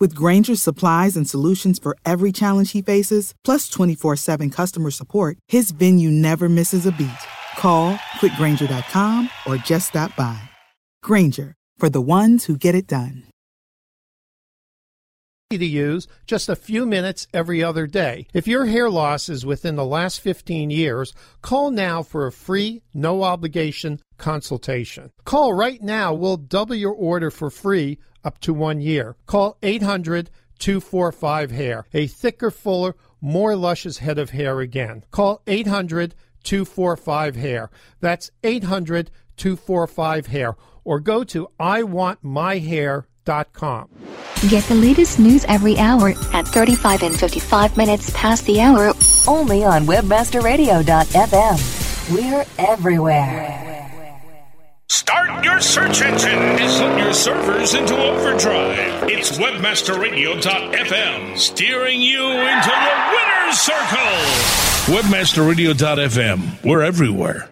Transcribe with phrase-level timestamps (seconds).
[0.00, 5.38] With Grainger's supplies and solutions for every challenge he faces, plus 24 7 customer support,
[5.48, 7.10] his venue never misses a beat.
[7.56, 10.38] Call quickgranger.com or just stop by.
[11.02, 13.24] Granger, for the ones who get it done.
[15.50, 18.26] to use just a few minutes every other day.
[18.34, 22.82] If your hair loss is within the last 15 years, call now for a free,
[22.92, 25.10] no obligation consultation.
[25.24, 26.12] Call right now.
[26.12, 29.16] We'll double your order for free up to one year.
[29.24, 31.86] Call 800 245 Hair.
[31.94, 35.04] A thicker, fuller, more luscious head of hair again.
[35.10, 37.70] Call 800 245 Hair.
[38.00, 40.56] That's 800 245 Hair.
[40.84, 43.88] Or go to iwantmyhair.com.
[44.48, 48.92] Get the latest news every hour at 35 and 55 minutes past the hour
[49.26, 52.14] Only on webmasterradio.fm.
[52.14, 53.97] We're everywhere.
[55.08, 59.04] Start your search engine and put your servers into overdrive.
[59.04, 64.12] It's webmasterradio.fm steering you into the winner's circle.
[64.94, 66.62] Webmasterradio.fm.
[66.62, 67.48] We're everywhere.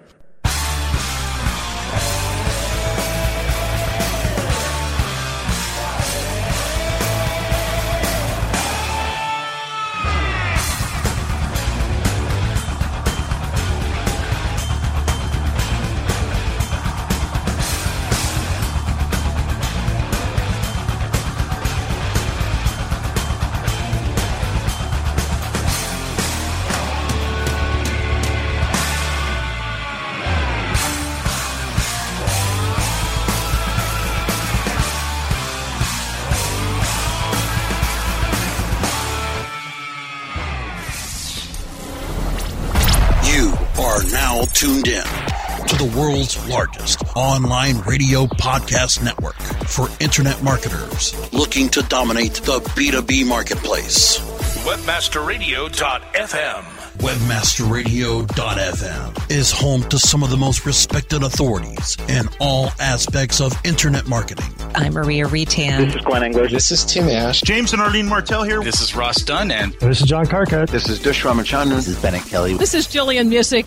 [46.36, 49.36] World's largest online radio podcast network
[49.66, 54.18] for internet marketers looking to dominate the B2B marketplace.
[54.66, 56.62] Webmasterradio.fm.
[56.98, 64.06] Webmasterradio.fm is home to some of the most respected authorities in all aspects of internet
[64.06, 64.52] marketing.
[64.74, 65.86] I'm Maria Retan.
[65.86, 66.48] This is Glenn Engler.
[66.48, 67.40] This is Tim Ash.
[67.42, 68.62] James and Arlene Martell here.
[68.62, 70.70] This is Ross Dunn and this is John Carcutt.
[70.70, 71.76] This is Dush Ramachandran.
[71.76, 72.54] This is Bennett Kelly.
[72.54, 73.66] This is Gillian Muessig.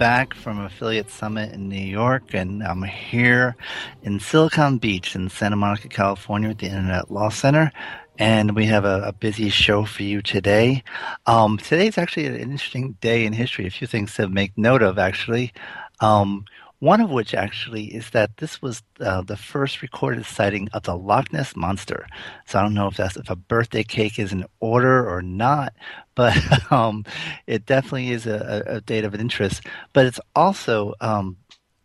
[0.00, 3.54] back from Affiliate Summit in New York, and I'm here
[4.02, 7.70] in Silicon Beach in Santa Monica, California, at the Internet Law Center.
[8.18, 10.84] And we have a, a busy show for you today.
[11.26, 13.66] Um, today's actually an interesting day in history.
[13.66, 15.52] A few things to make note of, actually.
[16.00, 16.46] Um,
[16.80, 20.96] one of which actually is that this was uh, the first recorded sighting of the
[20.96, 22.06] Loch Ness monster.
[22.46, 25.74] So I don't know if that's if a birthday cake is in order or not,
[26.14, 26.36] but
[26.72, 27.04] um,
[27.46, 29.62] it definitely is a, a, date of interest.
[29.92, 31.36] But it's also um,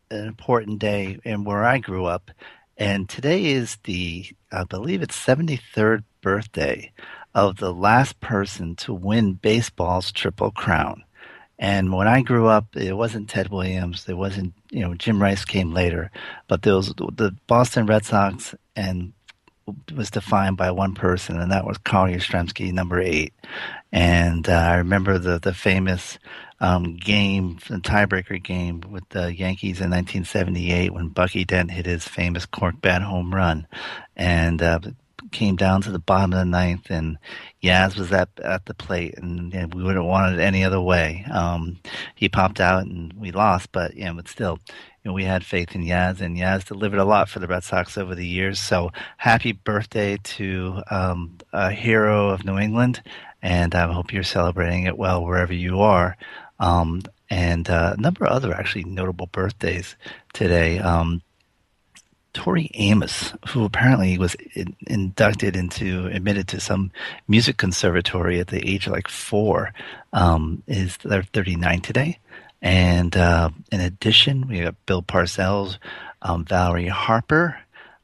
[0.09, 2.31] an important day in where I grew up,
[2.77, 6.91] and today is the I believe it's 73rd birthday
[7.33, 11.03] of the last person to win baseball's triple crown.
[11.57, 14.05] And when I grew up, it wasn't Ted Williams.
[14.09, 16.11] It wasn't, you know, Jim Rice came later,
[16.49, 19.13] but was the Boston Red Sox and
[19.95, 23.33] was defined by one person, and that was Carl Yastrzemski, number eight.
[23.93, 26.19] And uh, I remember the the famous
[26.59, 32.05] um, game, the tiebreaker game with the Yankees in 1978 when Bucky Dent hit his
[32.05, 33.67] famous cork bat home run,
[34.17, 34.79] and uh,
[35.31, 37.17] came down to the bottom of the ninth, and
[37.65, 41.25] Yaz was at at the plate, and, we would have wanted it any other way.
[41.31, 41.79] Um,
[42.13, 45.75] he popped out, and we lost, but yeah, but still, you know, we had faith
[45.75, 48.59] in Yaz, and Yaz delivered a lot for the Red Sox over the years.
[48.59, 53.01] So happy birthday to um, a hero of New England,
[53.41, 56.17] and I hope you're celebrating it well wherever you are.
[56.59, 59.95] Um, and uh, a number of other actually notable birthdays
[60.33, 60.79] today.
[60.79, 61.21] Um,
[62.35, 66.91] Tori Amos, who apparently was in, inducted into, admitted to some
[67.27, 69.73] music conservatory at the age of like four,
[70.13, 72.19] um, is they're 39 today.
[72.61, 75.77] And uh, in addition, we got Bill Parcells,
[76.21, 77.57] um, Valerie Harper,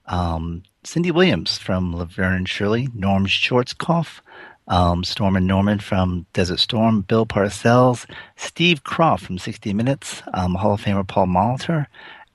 [0.08, 4.22] um, Cindy Williams from Laverne and Shirley, Norm Schwarzkopf,
[4.68, 10.56] um, Storm and Norman from Desert Storm, Bill Parcells, Steve Kroft from 60 Minutes, um,
[10.56, 11.88] Hall of Famer Paul Molitor,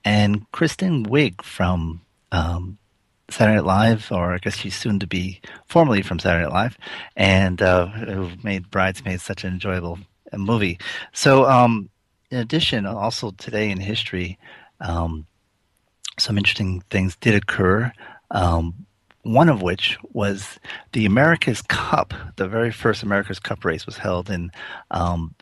[0.07, 1.99] and Kristen Wiig from
[2.31, 2.77] um,
[3.29, 6.77] Saturday Night Live, or I guess she's soon to be formerly from Saturday Night Live,
[7.17, 9.99] and uh, who made Bridesmaids such an enjoyable
[10.31, 10.79] uh, movie.
[11.11, 11.89] So, um,
[12.31, 14.39] in addition, also today in history,
[14.79, 15.25] um,
[16.17, 17.91] some interesting things did occur.
[18.31, 18.85] Um,
[19.23, 20.57] one of which was
[20.93, 22.13] the America's Cup.
[22.37, 24.51] The very first America's Cup race was held in
[24.89, 25.35] um,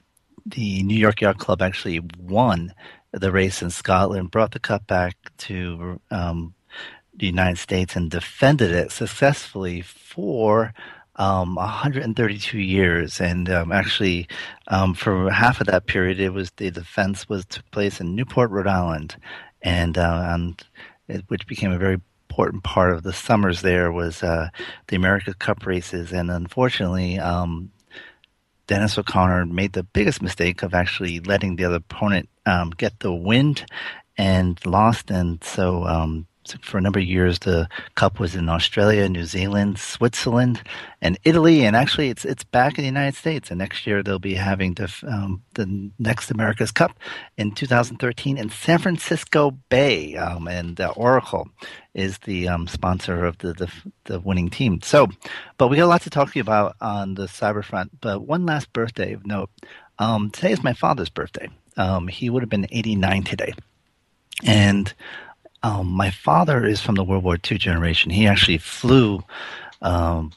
[0.44, 1.62] the New York Yacht Club.
[1.62, 2.74] Actually, won
[3.20, 6.54] the race in Scotland, brought the cup back to um,
[7.16, 10.74] the United States, and defended it successfully for
[11.18, 13.22] um, 132 years.
[13.22, 14.28] And um, actually,
[14.68, 18.52] um, for half of that period, it was the defense was took place in Newport,
[18.52, 19.16] Rhode Island,
[19.62, 20.62] and uh, and
[21.08, 24.50] it, which became a very important part of the summers there was uh,
[24.88, 27.72] the America's Cup races, and unfortunately, um,
[28.68, 33.14] Dennis O'Connor made the biggest mistake of actually letting the other opponent um, get the
[33.14, 33.66] wind
[34.18, 35.12] and lost.
[35.12, 36.28] And so, um,
[36.62, 40.62] for a number of years, the cup was in Australia, New Zealand, Switzerland,
[41.02, 41.66] and Italy.
[41.66, 43.50] And actually, it's it's back in the United States.
[43.50, 46.98] And next year, they'll be having the um, the next America's Cup
[47.38, 50.16] in 2013 in San Francisco Bay.
[50.16, 51.50] Um, and uh, Oracle
[51.94, 53.72] is the um, sponsor of the, the,
[54.04, 54.82] the winning team.
[54.82, 55.08] So,
[55.58, 58.02] but we got a lot to talk to you about on the cyber front.
[58.02, 59.50] But one last birthday note.
[59.98, 61.50] Um, today is my father's birthday.
[61.78, 63.54] Um, he would have been 89 today.
[64.44, 64.94] And
[65.66, 68.12] um, my father is from the World War II generation.
[68.12, 69.24] He actually flew
[69.82, 70.32] um,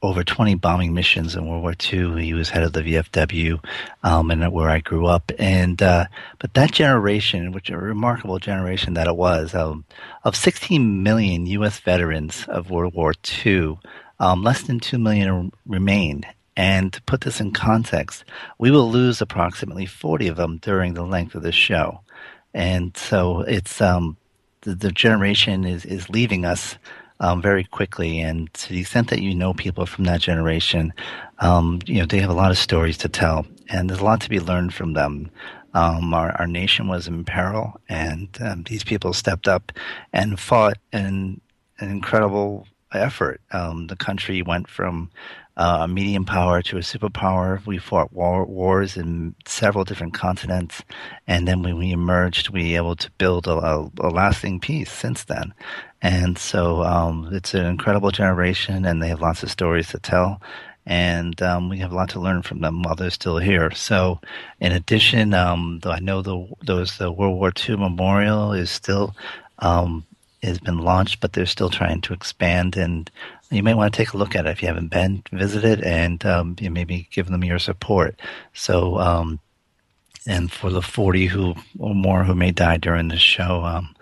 [0.00, 2.24] over 20 bombing missions in World War II.
[2.24, 3.62] He was head of the VFW,
[4.02, 5.32] um, and where I grew up.
[5.38, 6.06] And uh,
[6.38, 9.84] but that generation, which a remarkable generation that it was, um,
[10.24, 11.78] of 16 million U.S.
[11.80, 13.12] veterans of World War
[13.44, 13.78] II,
[14.18, 16.24] um, less than 2 million remained.
[16.56, 18.24] And to put this in context,
[18.58, 22.00] we will lose approximately 40 of them during the length of this show.
[22.54, 24.16] And so it's um,
[24.62, 26.76] the, the generation is, is leaving us
[27.20, 28.20] um, very quickly.
[28.20, 30.92] And to the extent that you know people from that generation,
[31.38, 33.46] um, you know, they have a lot of stories to tell.
[33.68, 35.30] And there's a lot to be learned from them.
[35.72, 39.70] Um, our, our nation was in peril, and um, these people stepped up
[40.12, 41.40] and fought in
[41.78, 43.40] an incredible effort.
[43.52, 45.10] Um, the country went from
[45.60, 47.64] uh, a medium power to a superpower.
[47.66, 50.82] We fought war, wars in several different continents,
[51.26, 54.90] and then when we emerged, we were able to build a, a, a lasting peace
[54.90, 55.52] since then.
[56.00, 60.40] And so um, it's an incredible generation, and they have lots of stories to tell.
[60.86, 63.70] And um, we have a lot to learn from them while they're still here.
[63.72, 64.18] So,
[64.60, 69.14] in addition, um, I know the those the World War II memorial is still
[69.58, 70.06] um,
[70.42, 72.76] has been launched, but they're still trying to expand.
[72.76, 73.10] And
[73.50, 76.24] you may want to take a look at it if you haven't been visited, and
[76.24, 78.20] um, maybe give them your support.
[78.54, 79.40] So, um,
[80.26, 83.94] and for the forty who or more who may die during the show, um,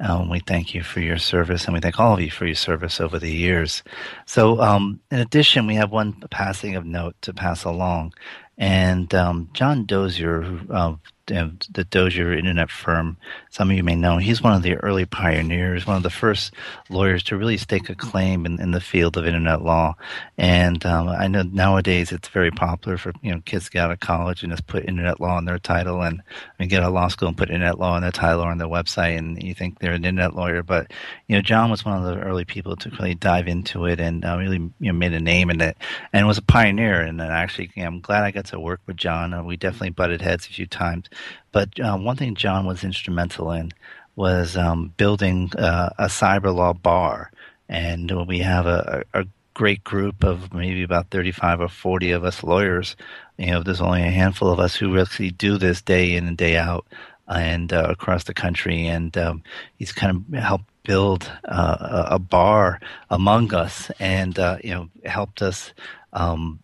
[0.00, 2.54] um, we thank you for your service, and we thank all of you for your
[2.54, 3.82] service over the years.
[4.26, 8.14] So, um, in addition, we have one passing of note to pass along,
[8.56, 13.16] and um, John Dozier, who uh, the Dozier Internet firm.
[13.50, 16.52] Some of you may know he's one of the early pioneers, one of the first
[16.90, 19.96] lawyers to really stake a claim in, in the field of internet law.
[20.36, 23.90] And um, I know nowadays it's very popular for you know kids to get out
[23.90, 26.88] of college and just put internet law in their title, and I mean, get out
[26.88, 29.42] of law school and put internet law in their title or on their website, and
[29.42, 30.62] you think they're an internet lawyer.
[30.62, 30.90] But
[31.28, 34.24] you know, John was one of the early people to really dive into it and
[34.24, 35.76] uh, really you know made a name in it,
[36.12, 37.00] and was a pioneer.
[37.00, 39.32] And actually, I'm glad I got to work with John.
[39.32, 41.08] Uh, we definitely butted heads a few times
[41.52, 43.72] but uh, one thing John was instrumental in
[44.16, 47.30] was um, building uh, a cyber law bar,
[47.68, 52.42] and we have a, a, great group of maybe about 35 or 40 of us
[52.42, 52.96] lawyers.
[53.38, 56.36] You know, there's only a handful of us who actually do this day in and
[56.36, 56.86] day out,
[57.28, 58.86] and uh, across the country.
[58.86, 59.42] And um,
[59.78, 62.80] he's kind of helped build uh, a bar
[63.10, 65.72] among us, and uh, you know, helped us.
[66.12, 66.60] Um,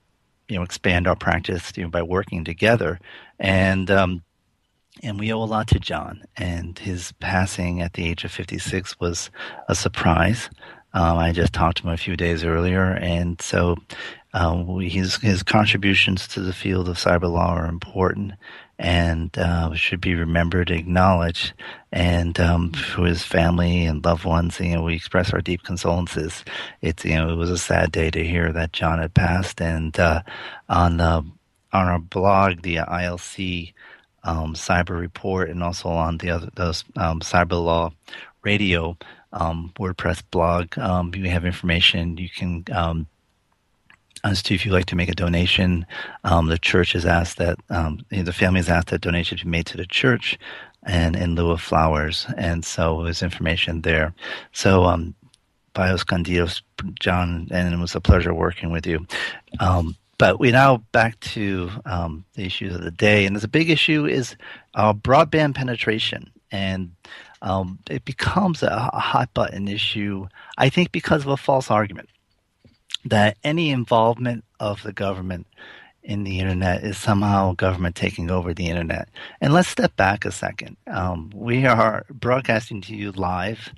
[0.49, 2.99] you know, expand our practice you know, by working together,
[3.39, 4.23] and um,
[5.03, 6.23] and we owe a lot to John.
[6.37, 9.31] And his passing at the age of 56 was
[9.69, 10.51] a surprise.
[10.93, 13.77] Um, I just talked to him a few days earlier, and so
[14.33, 18.33] um, his his contributions to the field of cyber law are important
[18.81, 21.53] and uh, should be remembered, acknowledged.
[21.93, 26.45] And um, for his family and loved ones, you know, we express our deep condolences.
[26.81, 29.99] It's you know, it was a sad day to hear that John had passed, and
[29.99, 30.23] uh,
[30.69, 31.25] on the
[31.73, 33.73] on our blog, the ILC
[34.25, 37.93] um, cyber report and also on the other those um, cyber law
[38.43, 38.97] radio
[39.33, 40.79] um, WordPress blog.
[40.79, 42.17] Um, you have information.
[42.17, 43.07] You can um,
[44.25, 45.87] as to if you'd like to make a donation.
[46.25, 49.77] Um, the church has asked that the family has asked that donations be made to
[49.77, 50.39] the church
[50.83, 52.27] and in lieu of flowers.
[52.37, 54.15] And so there's information there.
[54.53, 55.15] So um,
[55.73, 56.63] Bios Candidos,
[56.99, 59.07] John, and it was a pleasure working with you.
[60.21, 64.05] But we now back to um, the issues of the day, and a big issue
[64.05, 64.37] is
[64.75, 66.93] uh, broadband penetration, and
[67.41, 70.27] um, it becomes a hot button issue.
[70.59, 72.11] I think because of a false argument
[73.07, 75.47] that any involvement of the government
[76.03, 79.09] in the internet is somehow government taking over the internet.
[79.41, 80.77] And let's step back a second.
[80.87, 83.73] Um, we are broadcasting to you live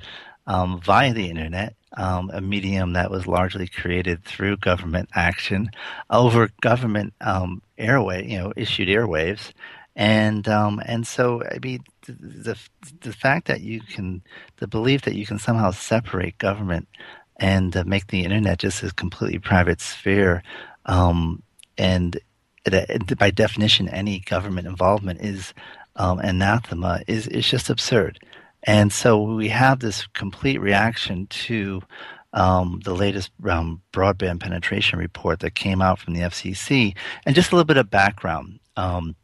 [0.48, 5.70] um, via the internet, um, a medium that was largely created through government action
[6.10, 9.52] over government um, airway, you know, issued airwaves,
[9.94, 12.58] and um, and so I mean the,
[13.00, 14.22] the, fact that you can
[14.56, 16.88] the belief that you can somehow separate government
[17.36, 20.42] and uh, make the internet just a completely private sphere,
[20.86, 21.42] um,
[21.76, 22.18] and
[23.18, 25.52] by definition, any government involvement is
[25.96, 28.18] um, anathema is is just absurd.
[28.64, 31.82] And so we have this complete reaction to
[32.32, 36.94] um, the latest um, broadband penetration report that came out from the FCC.
[37.26, 38.60] And just a little bit of background.
[38.76, 39.16] Um,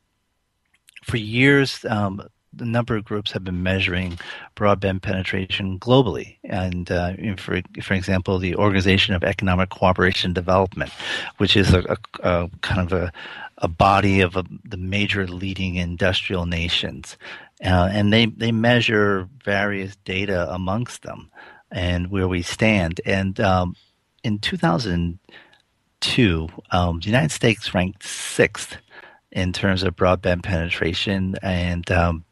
[1.05, 4.19] for years, um, the number of groups have been measuring
[4.57, 6.37] broadband penetration globally.
[6.45, 10.91] And uh, for, for example, the Organization of Economic Cooperation and Development,
[11.39, 11.97] which is a, a,
[12.29, 13.13] a kind of a,
[13.59, 17.17] a body of a, the major leading industrial nations
[17.65, 21.31] uh, and they they measure various data amongst them
[21.71, 23.01] and where we stand.
[23.05, 23.75] And um,
[24.23, 28.77] in 2002, um, the United States ranked sixth
[29.31, 32.25] in terms of broadband penetration, and um,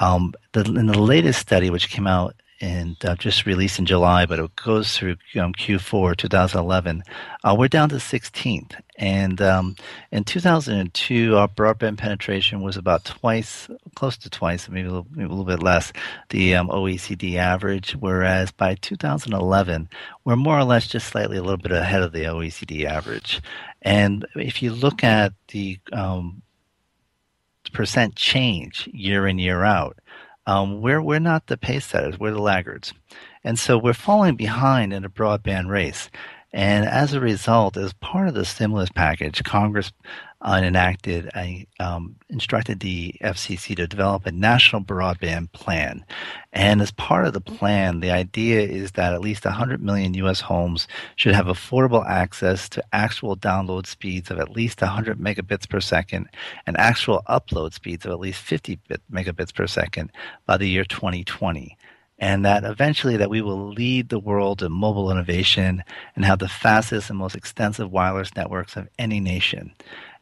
[0.00, 4.24] um the, in the latest study, which came out and uh, just released in July,
[4.24, 7.02] but it goes through um, Q4 2011.
[7.42, 9.74] Uh, we're down to 16th, and um,
[10.12, 15.24] in 2002, our broadband penetration was about twice, close to twice, maybe a little, maybe
[15.24, 15.92] a little bit less,
[16.28, 17.96] the um, OECD average.
[17.96, 19.88] Whereas by 2011,
[20.24, 23.42] we're more or less just slightly a little bit ahead of the OECD average.
[23.82, 26.42] And if you look at the um,
[27.72, 29.98] percent change year in year out
[30.46, 32.18] um, we're we're not the pace setters.
[32.18, 32.92] We're the laggards,
[33.44, 36.10] and so we're falling behind in a broadband race.
[36.52, 39.90] And as a result, as part of the stimulus package, Congress
[40.42, 46.04] uh, enacted a um, instructed the FCC to develop a national broadband plan.
[46.52, 50.40] And as part of the plan, the idea is that at least 100 million U.S.
[50.40, 55.80] homes should have affordable access to actual download speeds of at least 100 megabits per
[55.80, 56.28] second
[56.66, 58.78] and actual upload speeds of at least 50
[59.10, 60.10] megabits per second
[60.44, 61.78] by the year 2020
[62.22, 65.82] and that eventually that we will lead the world in mobile innovation
[66.14, 69.74] and have the fastest and most extensive wireless networks of any nation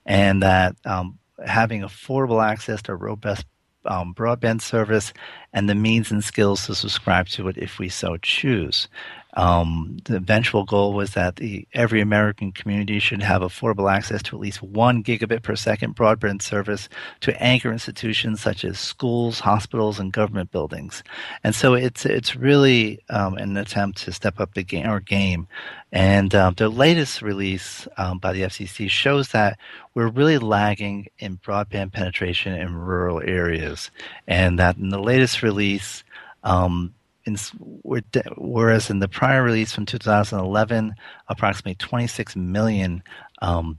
[0.06, 3.44] and that um, having affordable access to robust
[3.84, 5.12] um, broadband service
[5.52, 8.88] and the means and skills to subscribe to it if we so choose.
[9.34, 14.36] Um, the eventual goal was that the, every American community should have affordable access to
[14.36, 16.88] at least one gigabit per second broadband service
[17.20, 21.02] to anchor institutions such as schools, hospitals, and government buildings.
[21.44, 25.46] And so it's it's really um, an attempt to step up the game game.
[25.92, 29.58] And the latest release um, by the FCC shows that
[29.94, 33.90] we're really lagging in broadband penetration in rural areas,
[34.28, 36.04] and that in the latest release.
[36.42, 36.94] Um,
[37.36, 40.94] in, whereas in the prior release from 2011,
[41.28, 43.02] approximately 26 million
[43.42, 43.78] um,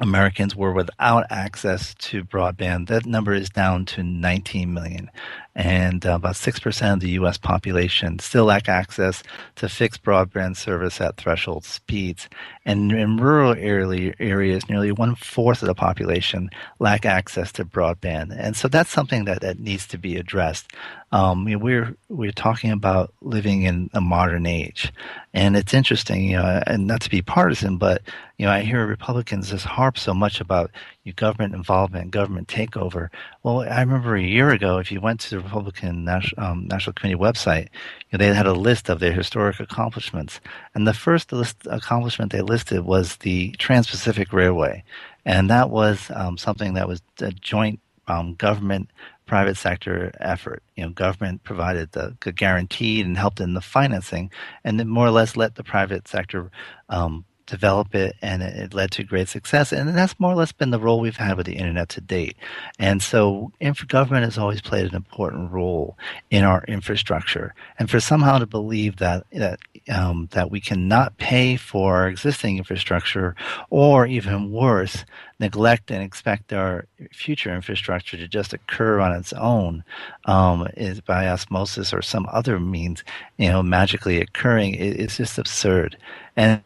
[0.00, 2.88] Americans were without access to broadband.
[2.88, 5.10] That number is down to 19 million
[5.54, 7.38] and about 6% of the U.S.
[7.38, 9.22] population still lack access
[9.56, 12.28] to fixed broadband service at threshold speeds.
[12.64, 16.50] And in rural areas, nearly one fourth of the population
[16.80, 18.34] lack access to broadband.
[18.36, 20.72] And so that's something that, that needs to be addressed.
[21.14, 24.92] Um, you know, we're we're talking about living in a modern age,
[25.32, 28.02] and it's interesting, you know, and not to be partisan, but
[28.36, 30.72] you know, I hear Republicans just harp so much about
[31.14, 33.10] government involvement, government takeover.
[33.44, 36.94] Well, I remember a year ago, if you went to the Republican National, um, National
[36.94, 37.68] Committee website,
[38.10, 40.40] you know, they had a list of their historic accomplishments.
[40.74, 44.82] And the first list accomplishment they listed was the Trans Pacific Railway.
[45.24, 47.78] And that was um, something that was a joint
[48.08, 48.90] um, government
[49.26, 50.62] private sector effort.
[50.76, 54.30] You know, government provided the, guaranteed and helped in the financing,
[54.64, 56.50] and then more or less let the private sector
[56.88, 59.72] um, develop it and it, led to great success.
[59.72, 62.36] And that's more or less been the role we've had with the internet to date.
[62.78, 63.52] And so
[63.88, 65.96] government has always played an important role
[66.30, 67.54] in our infrastructure.
[67.78, 72.58] And for somehow to believe that, that, um, that we cannot pay for our existing
[72.58, 73.34] infrastructure
[73.70, 75.04] or even worse,
[75.40, 79.84] neglect and expect our future infrastructure to just occur on its own
[80.26, 83.04] um, is by osmosis or some other means,
[83.36, 85.96] you know, magically occurring, it's just absurd.
[86.36, 86.62] And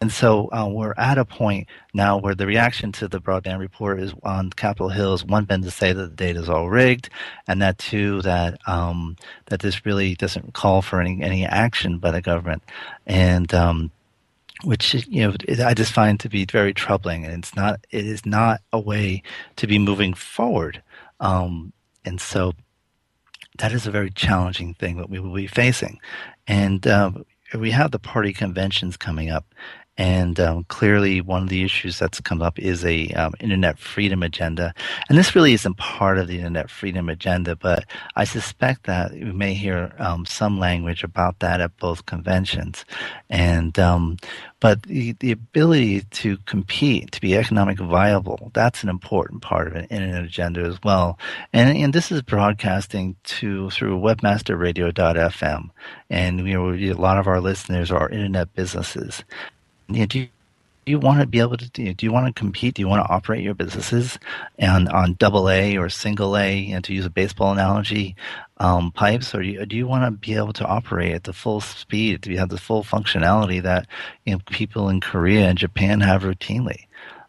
[0.00, 3.98] and so uh, we're at a point now where the reaction to the broadband report
[3.98, 7.08] is on Capitol Hill is one been to say that the data is all rigged,
[7.48, 12.10] and that two that um, that this really doesn't call for any any action by
[12.10, 12.62] the government,
[13.06, 13.90] and um,
[14.64, 18.26] which you know I just find to be very troubling, and it's not it is
[18.26, 19.22] not a way
[19.56, 20.82] to be moving forward,
[21.20, 21.72] um,
[22.04, 22.52] and so
[23.58, 26.00] that is a very challenging thing that we will be facing,
[26.46, 26.86] and.
[26.86, 29.54] Um, we have the party conventions coming up,
[29.98, 34.22] and um, clearly, one of the issues that's come up is a um, internet freedom
[34.22, 34.74] agenda.
[35.08, 39.32] And this really isn't part of the internet freedom agenda, but I suspect that we
[39.32, 42.84] may hear um, some language about that at both conventions.
[43.30, 44.18] And um,
[44.60, 49.76] but the, the ability to compete, to be economically viable, that's an important part of
[49.76, 51.18] an internet agenda as well.
[51.54, 55.70] And and this is broadcasting to through webmasterradio.fm,
[56.10, 59.24] and you know, a lot of our listeners are internet businesses
[59.88, 60.28] you know, do you,
[60.86, 62.74] do you want to be able to do, do you want to compete?
[62.74, 64.20] Do you want to operate your businesses
[64.56, 68.14] and on double A or single A, you know, to use a baseball analogy,
[68.58, 71.32] um, pipes, or do you, do you want to be able to operate at the
[71.32, 72.24] full speed?
[72.28, 73.88] You have the full functionality that
[74.24, 76.86] you know people in Korea and Japan have routinely?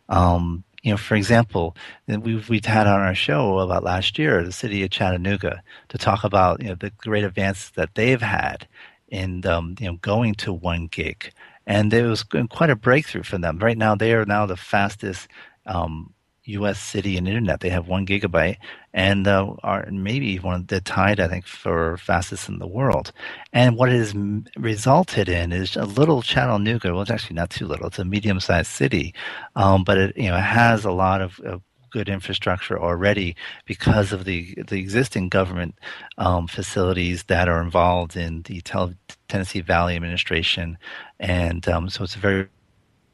[0.08, 1.76] Um, you know, for example,
[2.08, 6.24] we've we've had on our show about last year the city of Chattanooga to talk
[6.24, 8.68] about you know the great advances that they've had
[9.10, 11.32] in um, you know going to one gig
[11.68, 13.60] and it was quite a breakthrough for them.
[13.60, 15.28] Right now, they are now the fastest
[15.68, 16.80] um, U.S.
[16.80, 17.60] city in internet.
[17.60, 18.56] They have one gigabyte,
[18.94, 23.12] and uh, are maybe one of the tied, I think, for fastest in the world.
[23.54, 24.16] And what it has
[24.58, 26.94] resulted in is a little Chattanooga.
[26.94, 27.88] Well, it's actually not too little.
[27.88, 29.14] It's a medium-sized city,
[29.58, 34.26] um, but it you know has a lot of, of good infrastructure already because of
[34.26, 35.76] the the existing government
[36.18, 38.94] um, facilities that are involved in the Tel-
[39.28, 40.78] Tennessee Valley Administration,
[41.20, 42.48] and um, so it's a very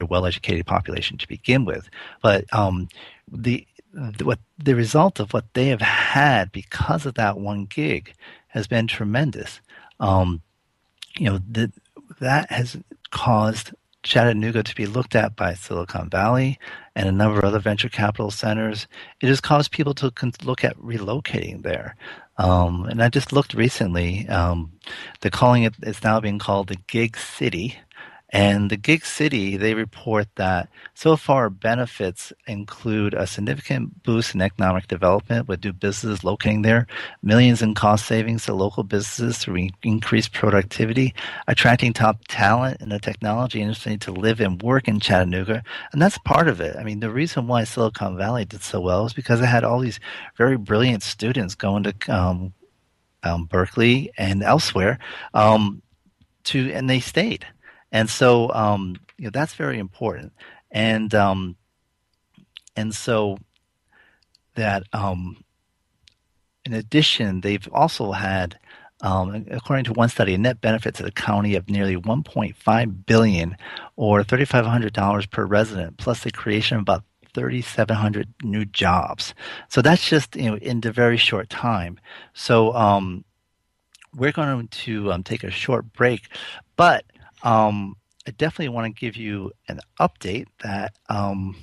[0.02, 1.90] well educated population to begin with.
[2.22, 2.88] But um,
[3.32, 3.66] the
[4.22, 8.14] what the result of what they have had because of that one gig
[8.48, 9.62] has been tremendous.
[10.00, 10.42] Um,
[11.18, 11.40] you know
[12.20, 12.78] that has
[13.12, 13.72] caused
[14.04, 16.60] Chattanooga to be looked at by Silicon Valley
[16.96, 18.88] and a number of other venture capital centers.
[19.22, 20.12] It has caused people to
[20.44, 21.96] look at relocating there.
[22.38, 24.28] Um, and I just looked recently.
[24.28, 24.72] Um,
[25.22, 25.76] they're calling it.
[25.82, 27.78] It's now being called the Gig City,
[28.34, 34.42] and the Gig City, they report that so far benefits include a significant boost in
[34.42, 36.88] economic development with new businesses locating there,
[37.22, 41.14] millions in cost savings to local businesses through increased productivity,
[41.48, 45.62] attracting top talent in the technology industry to live and work in Chattanooga.
[45.92, 46.76] And that's part of it.
[46.76, 49.80] I mean, the reason why Silicon Valley did so well is because it had all
[49.80, 50.00] these
[50.38, 52.52] very brilliant students going to um,
[53.22, 54.98] um, Berkeley and elsewhere
[55.36, 55.84] um,
[56.46, 57.46] to, and they stayed.
[57.94, 60.34] And so, um, you know, that's very important.
[60.72, 61.56] And um,
[62.76, 63.38] and so
[64.56, 65.44] that um,
[66.66, 68.58] in addition, they've also had,
[69.02, 73.58] um, according to one study, a net benefit to the county of nearly 1.5 billion,
[73.96, 77.04] or $3,500 per resident, plus the creation of about
[77.36, 79.36] 3,700 new jobs.
[79.70, 82.00] So that's just you know in the very short time.
[82.34, 83.24] So um,
[84.16, 86.28] we're going to um, take a short break,
[86.76, 87.06] but
[87.44, 91.56] um, I definitely want to give you an update that um,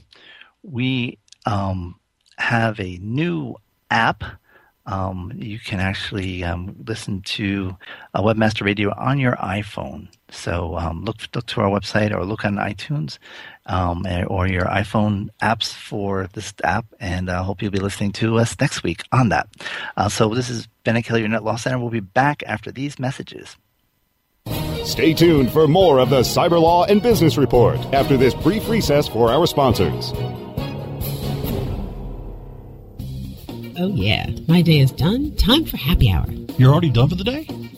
[0.62, 1.98] we um,
[2.36, 3.56] have a new
[3.90, 4.22] app.
[4.86, 7.76] Um, you can actually um, listen to
[8.12, 10.08] a Webmaster Radio on your iPhone.
[10.30, 13.18] So look look to our website or look on iTunes
[13.68, 18.56] or your iPhone apps for this app, and I hope you'll be listening to us
[18.60, 19.48] next week on that.
[19.96, 21.78] Uh, so this is Bennett Kelly, your Net Law Center.
[21.78, 23.56] We'll be back after these messages.
[24.90, 29.06] Stay tuned for more of the Cyber Law and Business Report after this brief recess
[29.06, 30.12] for our sponsors.
[33.78, 34.28] Oh, yeah.
[34.48, 35.36] My day is done.
[35.36, 36.26] Time for happy hour.
[36.58, 37.46] You're already done for the day?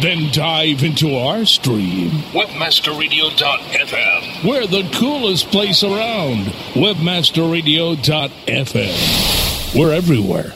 [0.00, 4.44] Then dive into our stream, webmasterradio.fm.
[4.46, 6.44] We're the coolest place around.
[6.74, 9.74] Webmasterradio.fm.
[9.74, 10.52] We're everywhere.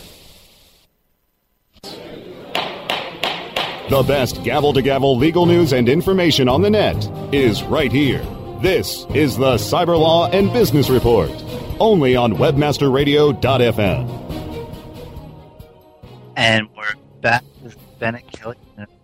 [3.88, 8.22] The best gavel to gavel legal news and information on the net is right here.
[8.60, 11.30] This is the Cyber Law and Business Report,
[11.80, 14.20] only on webmasterradio.fm.
[16.36, 18.56] And we're back with Bennett Kelly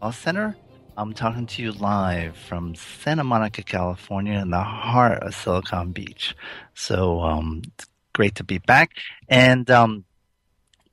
[0.02, 0.56] Law Center.
[0.96, 6.34] I'm talking to you live from Santa Monica, California, in the heart of Silicon Beach.
[6.74, 7.62] So um,
[8.12, 8.90] great to be back.
[9.28, 10.04] And um,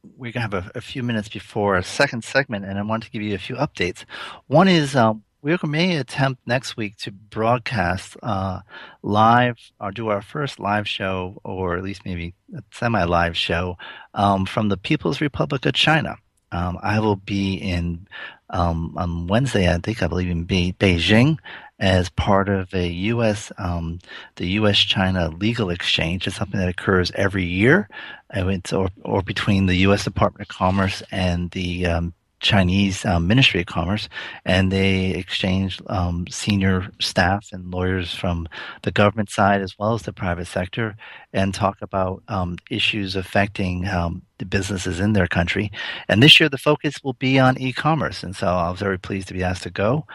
[0.03, 3.03] we're going to have a, a, few minutes before our second segment, and I want
[3.03, 4.05] to give you a few updates.
[4.47, 8.61] One is um, we may attempt next week to broadcast uh,
[9.01, 13.77] live or do our first live show, or at least maybe a semi live show
[14.13, 16.15] um, from the People's Republic of China.
[16.53, 18.07] Um, I will be in
[18.49, 21.39] um, on Wednesday, I think I believe in Be- Beijing
[21.79, 23.51] as part of a U.S.
[23.57, 23.99] Um,
[24.35, 26.27] the U.S.-China legal exchange.
[26.27, 27.89] It's something that occurs every year,
[28.29, 30.03] it's or, or between the U.S.
[30.03, 34.09] Department of Commerce and the um, Chinese um, Ministry of Commerce,
[34.45, 38.47] and they exchange um, senior staff and lawyers from
[38.83, 40.95] the government side as well as the private sector,
[41.31, 45.71] and talk about um, issues affecting um, the businesses in their country.
[46.09, 49.29] And this year, the focus will be on e-commerce, and so I was very pleased
[49.29, 50.05] to be asked to go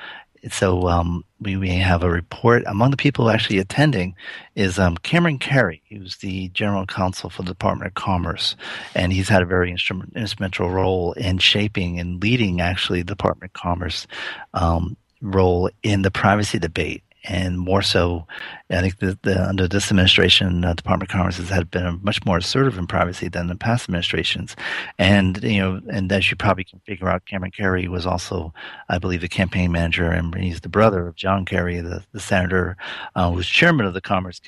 [0.52, 2.62] so um, we, we have a report.
[2.66, 4.14] Among the people actually attending
[4.54, 8.56] is um, Cameron Kerry, who's the general counsel for the Department of Commerce,
[8.94, 13.50] and he's had a very instrument, instrumental role in shaping and leading actually the Department
[13.50, 14.06] of Commerce
[14.54, 18.26] um, role in the privacy debate and more so,
[18.70, 22.24] I think the, the, under this administration, uh, Department of Commerce has had been much
[22.24, 24.54] more assertive in privacy than the past administrations.
[24.98, 28.54] And you know, and as you probably can figure out, Cameron Kerry was also,
[28.88, 32.76] I believe, the campaign manager, and he's the brother of John Kerry, the, the senator
[33.14, 34.40] uh, who's chairman of the Commerce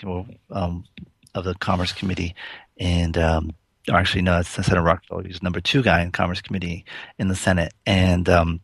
[0.50, 0.84] um,
[1.34, 2.34] of the Commerce Committee,
[2.78, 3.50] and um,
[3.88, 5.24] actually no, it's Senator Rockefeller.
[5.24, 6.84] He's number two guy in Commerce Committee
[7.18, 8.60] in the Senate, and um,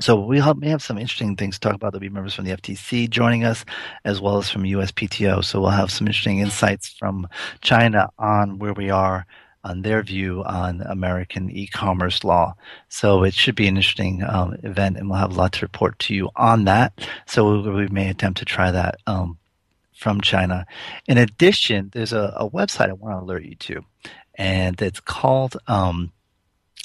[0.00, 1.92] so we may have some interesting things to talk about.
[1.92, 3.64] There'll be members from the FTC joining us,
[4.04, 5.44] as well as from USPTO.
[5.44, 7.28] So we'll have some interesting insights from
[7.62, 9.26] China on where we are
[9.64, 12.54] on their view on American e-commerce law.
[12.88, 15.98] So it should be an interesting um, event, and we'll have a lot to report
[16.00, 16.92] to you on that.
[17.26, 19.38] So we, we may attempt to try that um,
[19.94, 20.66] from China.
[21.06, 23.84] In addition, there's a, a, website I want to alert you to,
[24.36, 25.56] and it's called.
[25.66, 26.12] Um,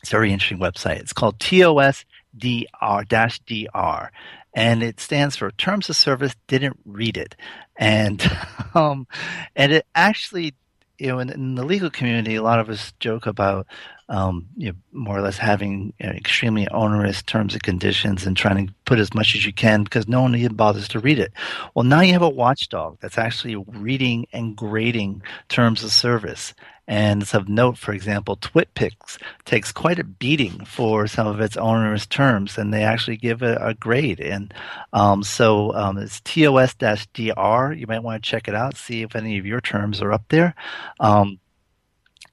[0.02, 1.00] it's a very interesting website.
[1.00, 2.06] It's called TOS
[2.38, 4.12] DR dash DR,
[4.54, 6.36] and it stands for Terms of Service.
[6.48, 7.36] Didn't read it,
[7.76, 8.22] and
[8.76, 9.08] um,
[9.56, 10.56] and it actually,
[10.98, 13.68] you know, in, in, the legal community, a lot of us joke about
[14.12, 18.36] um, you know, more or less having you know, extremely onerous terms and conditions and
[18.36, 21.18] trying to put as much as you can because no one even bothers to read
[21.18, 21.32] it.
[21.74, 26.54] Well, now you have a watchdog that's actually reading and grading terms of service
[26.88, 31.56] and it's of note, for example, TwitPics takes quite a beating for some of its
[31.56, 34.20] onerous terms, and they actually give it a grade.
[34.20, 34.54] And
[34.92, 37.74] um, so um, it's TOS-DR.
[37.74, 40.26] You might want to check it out, see if any of your terms are up
[40.28, 40.54] there.
[41.00, 41.40] Um,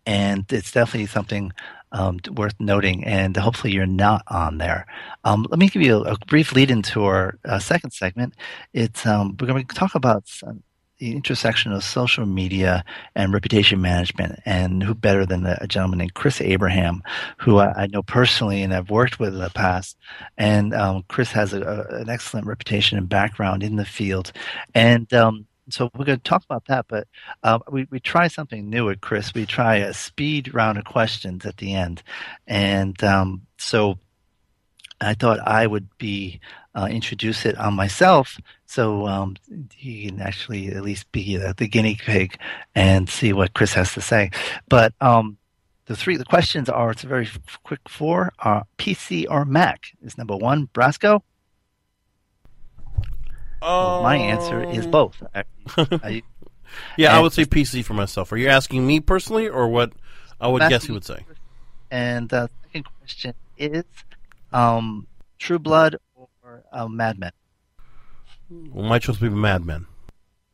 [0.09, 1.53] and it's definitely something
[1.93, 4.87] um, worth noting, and hopefully you're not on there.
[5.25, 8.35] Um, let me give you a, a brief lead into our uh, second segment.
[8.73, 10.63] It's um, we're going to talk about some,
[10.99, 14.41] the intersection of social media and reputation management.
[14.47, 17.03] And who better than a gentleman named Chris Abraham,
[17.37, 19.99] who I, I know personally and I've worked with in the past.
[20.39, 24.33] And um, Chris has a, a, an excellent reputation and background in the field.
[24.75, 27.07] And um, so we're going to talk about that, but
[27.43, 29.35] uh, we, we try something new at Chris.
[29.35, 32.03] We try a speed round of questions at the end.
[32.47, 33.99] And um, so
[35.01, 36.41] I thought I would be
[36.75, 39.37] uh, introduce it on myself so um,
[39.75, 42.39] he can actually at least be the, the, guinea pig
[42.75, 44.31] and see what Chris has to say.
[44.69, 45.39] But um,
[45.87, 47.29] the three the questions are it's a very
[47.63, 51.23] quick four are PC or Mac is number one Brasco.
[53.63, 55.23] well, my answer is um, both.
[56.03, 56.23] I,
[56.97, 58.33] yeah, I would say PC for myself.
[58.33, 59.93] Are you asking me personally, or what?
[60.41, 61.25] I would guess you would say.
[61.91, 63.85] And the second question is
[64.53, 65.07] um,
[65.39, 67.33] True Blood or uh, Mad Men?
[68.51, 69.87] Well, my choice would be Mad Men.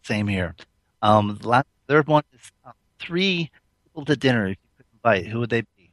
[0.03, 0.55] Same here.
[1.03, 3.51] Um, the last, third one is uh, three
[3.85, 5.27] people to dinner if you could invite.
[5.27, 5.91] Who would they be?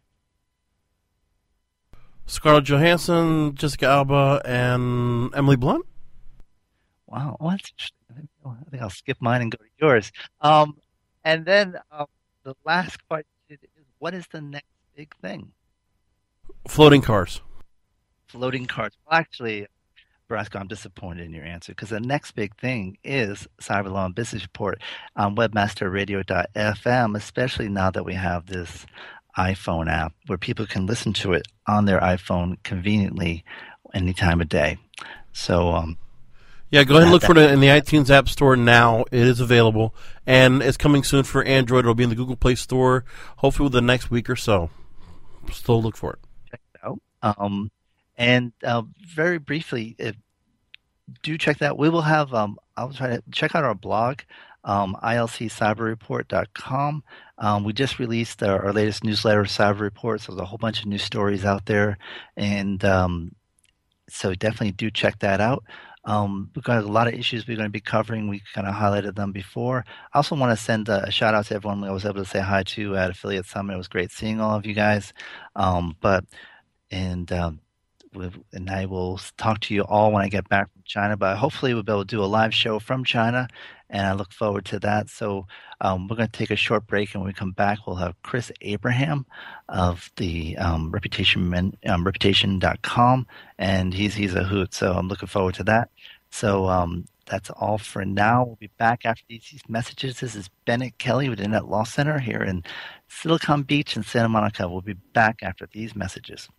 [2.25, 5.85] Scarlett Johansson, Jessica Alba, and Emily Blunt.
[7.11, 8.29] Wow, well, that's interesting.
[8.45, 10.11] I think I'll skip mine and go to yours.
[10.39, 10.77] Um,
[11.25, 12.05] and then um,
[12.43, 13.59] the last question is,
[13.99, 15.51] what is the next big thing?
[16.67, 17.41] Floating cars
[18.31, 18.93] floating cars.
[19.05, 19.67] Well, actually,
[20.29, 24.15] Brasco, I'm disappointed in your answer because the next big thing is Cyber Law and
[24.15, 24.81] Business Report
[25.15, 28.85] on webmasterradio.fm, especially now that we have this
[29.37, 33.43] iPhone app where people can listen to it on their iPhone conveniently
[33.93, 34.77] any time of day.
[35.33, 35.97] So, um,
[36.71, 39.03] yeah, go ahead and look for it in the iTunes App Store now.
[39.11, 39.93] It is available,
[40.25, 41.83] and it's coming soon for Android.
[41.83, 43.03] It'll be in the Google Play Store,
[43.37, 44.69] hopefully within the next week or so.
[45.51, 46.19] Still look for it.
[46.49, 47.01] Check it out.
[47.21, 47.71] Um,
[48.17, 50.15] and uh, very briefly, if,
[51.23, 51.77] do check that.
[51.77, 52.33] We will have.
[52.33, 54.21] Um, I'll try to check out our blog,
[54.63, 57.03] um, ilccyberreport.com.
[57.37, 60.25] Um, we just released our, our, latest newsletter, Cyber Reports.
[60.25, 61.97] So there's a whole bunch of new stories out there,
[62.37, 63.35] and um,
[64.07, 65.65] so definitely do check that out.
[66.03, 68.27] Um, we've got a lot of issues we're going to be covering.
[68.27, 69.85] We kind of highlighted them before.
[70.13, 72.39] I also want to send a, shout out to everyone I was able to say
[72.39, 73.75] hi to at Affiliate Summit.
[73.75, 75.13] It was great seeing all of you guys.
[75.55, 76.25] Um, but
[76.89, 77.59] and um,
[78.13, 81.17] and I will talk to you all when I get back from China.
[81.17, 83.47] But hopefully, we'll be able to do a live show from China,
[83.89, 85.09] and I look forward to that.
[85.09, 85.47] So
[85.79, 88.21] um, we're going to take a short break, and when we come back, we'll have
[88.23, 89.25] Chris Abraham
[89.69, 91.53] of the um, Reputation
[91.87, 94.73] um, Reputation.com, and he's he's a hoot.
[94.73, 95.89] So I'm looking forward to that.
[96.31, 98.43] So um, that's all for now.
[98.43, 100.19] We'll be back after these messages.
[100.19, 102.63] This is Bennett Kelly with Internet Law Center here in
[103.07, 104.67] Silicon Beach and Santa Monica.
[104.67, 106.49] We'll be back after these messages.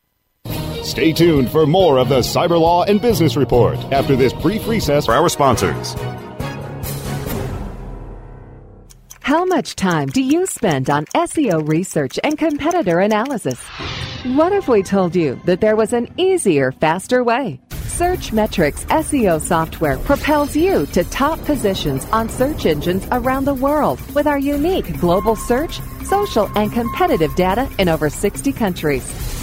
[0.82, 5.06] Stay tuned for more of the Cyber Law and Business Report after this brief recess
[5.06, 5.94] for our sponsors.
[9.20, 13.60] How much time do you spend on SEO research and competitor analysis?
[14.34, 17.60] What if we told you that there was an easier, faster way?
[17.70, 24.26] Searchmetrics SEO software propels you to top positions on search engines around the world with
[24.26, 29.41] our unique global search, social, and competitive data in over 60 countries.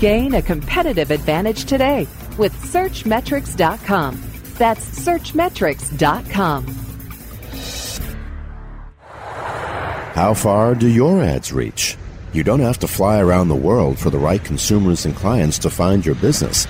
[0.00, 4.20] Gain a competitive advantage today with Searchmetrics.com.
[4.54, 6.66] That's Searchmetrics.com.
[10.14, 11.96] How far do your ads reach?
[12.32, 15.70] You don't have to fly around the world for the right consumers and clients to
[15.70, 16.66] find your business.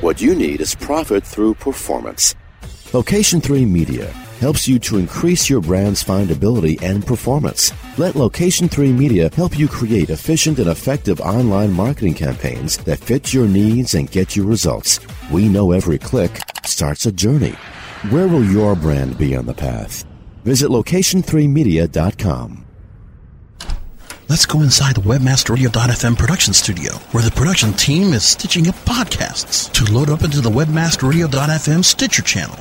[0.00, 2.34] What you need is profit through performance.
[2.92, 7.72] Location 3 Media helps you to increase your brand's findability and performance.
[7.98, 13.32] Let Location 3 Media help you create efficient and effective online marketing campaigns that fit
[13.32, 14.98] your needs and get you results.
[15.30, 17.54] We know every click starts a journey.
[18.08, 20.06] Where will your brand be on the path?
[20.44, 22.66] Visit location3media.com.
[24.30, 29.70] Let's go inside the WebmasterRadio.fm production studio, where the production team is stitching up podcasts
[29.72, 32.56] to load up into the WebmasterRadio.fm Stitcher channel.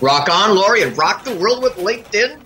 [0.00, 2.38] Rock on, Lori, and rock the world with LinkedIn.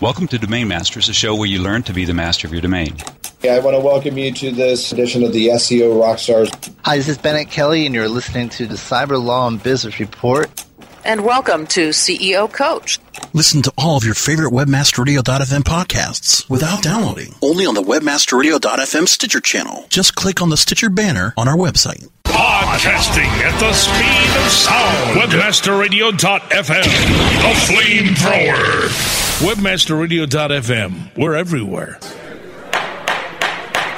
[0.00, 2.62] Welcome to Domain Masters, a show where you learn to be the master of your
[2.62, 2.96] domain.
[3.42, 6.74] Yeah, I want to welcome you to this edition of the SEO Rockstars.
[6.84, 10.48] Hi, this is Bennett Kelly, and you're listening to the Cyber Law and Business Report.
[11.04, 12.98] And welcome to CEO Coach.
[13.34, 17.34] Listen to all of your favorite WebmasterRadio.fm podcasts without downloading.
[17.42, 19.84] Only on the WebmasterRadio.fm Stitcher channel.
[19.90, 22.08] Just click on the Stitcher banner on our website.
[22.36, 25.18] Podcasting at the speed of sound.
[25.18, 26.84] WebmasterRadio.fm.
[27.40, 28.90] The flamethrower.
[29.40, 31.16] WebmasterRadio.fm.
[31.16, 31.98] We're everywhere.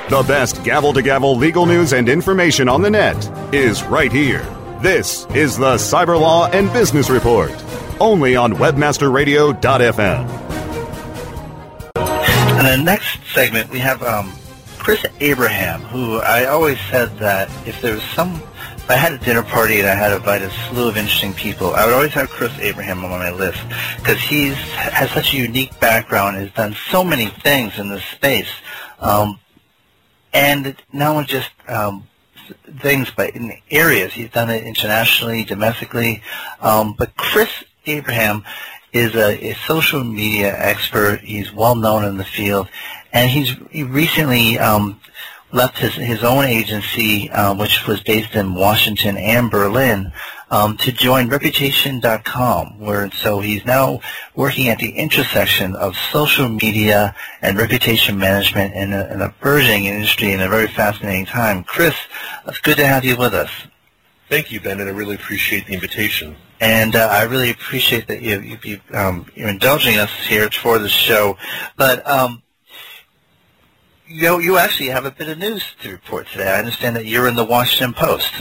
[0.08, 3.16] The best gavel to gavel legal news and information on the net
[3.52, 4.46] is right here.
[4.82, 7.50] This is the Cyber Law and Business Report,
[7.98, 10.48] only on WebmasterRadio.fm.
[12.60, 14.32] In the next segment, we have um,
[14.88, 18.36] Chris Abraham, who I always said that if there was some,
[18.74, 21.34] if I had a dinner party and I had to invite a slew of interesting
[21.34, 23.58] people, I would always have Chris Abraham on my list
[23.98, 28.48] because he's has such a unique background, has done so many things in this space,
[28.98, 29.38] um,
[30.32, 32.08] and not only just um,
[32.78, 34.14] things, but in areas.
[34.14, 36.22] He's done it internationally, domestically.
[36.62, 37.50] Um, but Chris
[37.84, 38.42] Abraham
[38.92, 41.20] is a, a, social media expert.
[41.20, 42.68] He's well known in the field,
[43.12, 45.00] and he's he recently um,
[45.52, 50.12] left his his own agency, um, which was based in Washington and Berlin,
[50.50, 54.00] um, to join Reputation.com, where so he's now
[54.34, 59.86] working at the intersection of social media and reputation management in a, in a burgeoning
[59.86, 61.64] industry in a very fascinating time.
[61.64, 61.94] Chris,
[62.46, 63.50] it's good to have you with us.
[64.28, 66.36] Thank you, Ben, and I really appreciate the invitation.
[66.60, 70.78] And uh, I really appreciate that you, you, you um, you're indulging us here for
[70.78, 71.38] the show.
[71.76, 72.42] But um,
[74.08, 76.50] you know, you actually have a bit of news to report today.
[76.50, 78.32] I understand that you're in the Washington Post.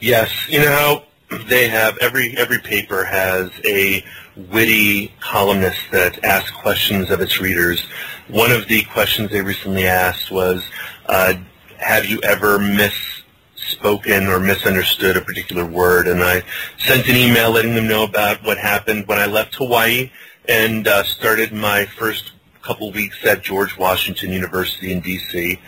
[0.00, 1.04] Yes, you know
[1.46, 4.04] they have every every paper has a
[4.36, 7.80] witty columnist that asks questions of its readers.
[8.28, 10.64] One of the questions they recently asked was,
[11.06, 11.34] uh,
[11.78, 16.42] "Have you ever misspoken or misunderstood a particular word?" And I
[16.78, 20.10] sent an email letting them know about what happened when I left Hawaii
[20.48, 22.31] and uh, started my first
[22.62, 25.60] couple weeks at George Washington University in D.C.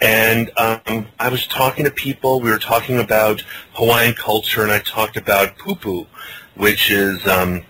[0.00, 2.40] And um, I was talking to people.
[2.40, 6.06] We were talking about Hawaiian culture, and I talked about pupu,
[6.56, 7.62] which is, um,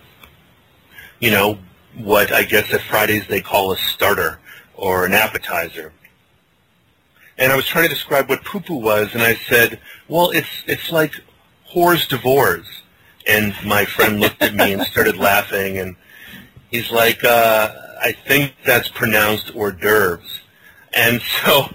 [1.19, 1.59] you know,
[1.97, 4.39] what I guess at Fridays they call a starter
[4.75, 5.93] or an appetizer.
[7.37, 10.91] And I was trying to describe what pupu was, and I said, well, it's it's
[10.91, 11.13] like
[11.73, 12.65] whore's d'oeuvres.
[13.27, 15.95] And my friend looked at me and started laughing, and
[16.69, 20.41] he's like, uh, I think that's pronounced hors d'oeuvres.
[20.93, 21.73] And so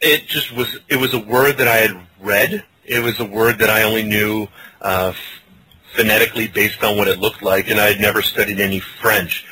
[0.00, 2.64] it just was it was a word that I had read.
[2.84, 4.48] It was a word that I only knew
[4.80, 5.14] uh,
[5.94, 9.46] phonetically based on what it looked like, and I had never studied any French.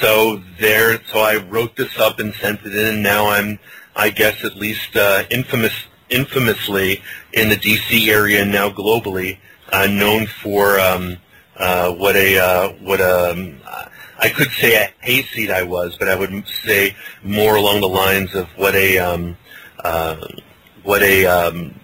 [0.00, 2.94] So there, so I wrote this up and sent it in.
[2.94, 3.58] And now I'm,
[3.96, 5.74] I guess, at least uh, infamous
[6.08, 7.02] infamously
[7.34, 8.10] in the D.C.
[8.10, 9.38] area and now globally
[9.72, 11.18] uh, known for um,
[11.56, 13.60] uh, what a uh, what a um,
[14.18, 18.34] I could say a hayseed I was, but I would say more along the lines
[18.34, 19.36] of what a um,
[19.82, 20.26] uh,
[20.82, 21.78] what a um,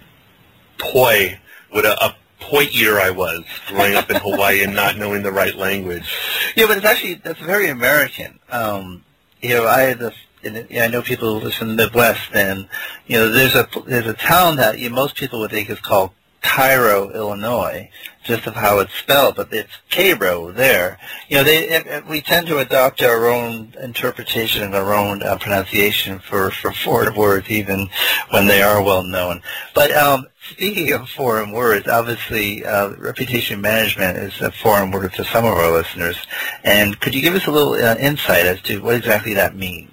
[0.77, 5.23] poi, what a, a poi eater I was growing up in Hawaii and not knowing
[5.23, 6.13] the right language.
[6.55, 8.39] Yeah, but it's actually that's very American.
[8.49, 9.03] Um,
[9.41, 10.13] you know, I had.
[10.43, 12.67] I know people who in the Midwest, and
[13.07, 15.79] you know, there's a there's a town that you know, most people would think is
[15.79, 16.11] called
[16.43, 17.89] Cairo, Illinois,
[18.25, 20.99] just of how it's spelled, but it's Cairo there.
[21.29, 26.19] You know, they we tend to adopt our own interpretation and our own uh, pronunciation
[26.19, 27.89] for for foreign words, even
[28.31, 29.41] when they are well known.
[29.73, 35.23] But um, speaking of foreign words, obviously, uh, reputation management is a foreign word to
[35.25, 36.17] some of our listeners.
[36.63, 39.91] And could you give us a little uh, insight as to what exactly that means?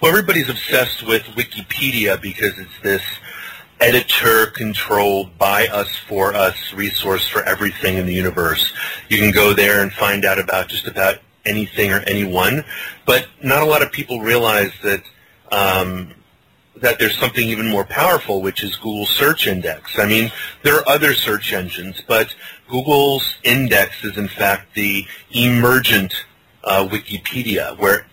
[0.00, 3.02] Well, everybody's obsessed with Wikipedia because it's this
[3.82, 8.72] editor-controlled, by us, for us resource for everything in the universe.
[9.08, 12.64] You can go there and find out about just about anything or anyone,
[13.06, 15.02] but not a lot of people realize that
[15.50, 16.14] um,
[16.76, 19.98] that there's something even more powerful, which is Google search index.
[19.98, 22.34] I mean, there are other search engines, but
[22.68, 26.24] Google's index is in fact the emergent
[26.64, 28.06] uh, Wikipedia, where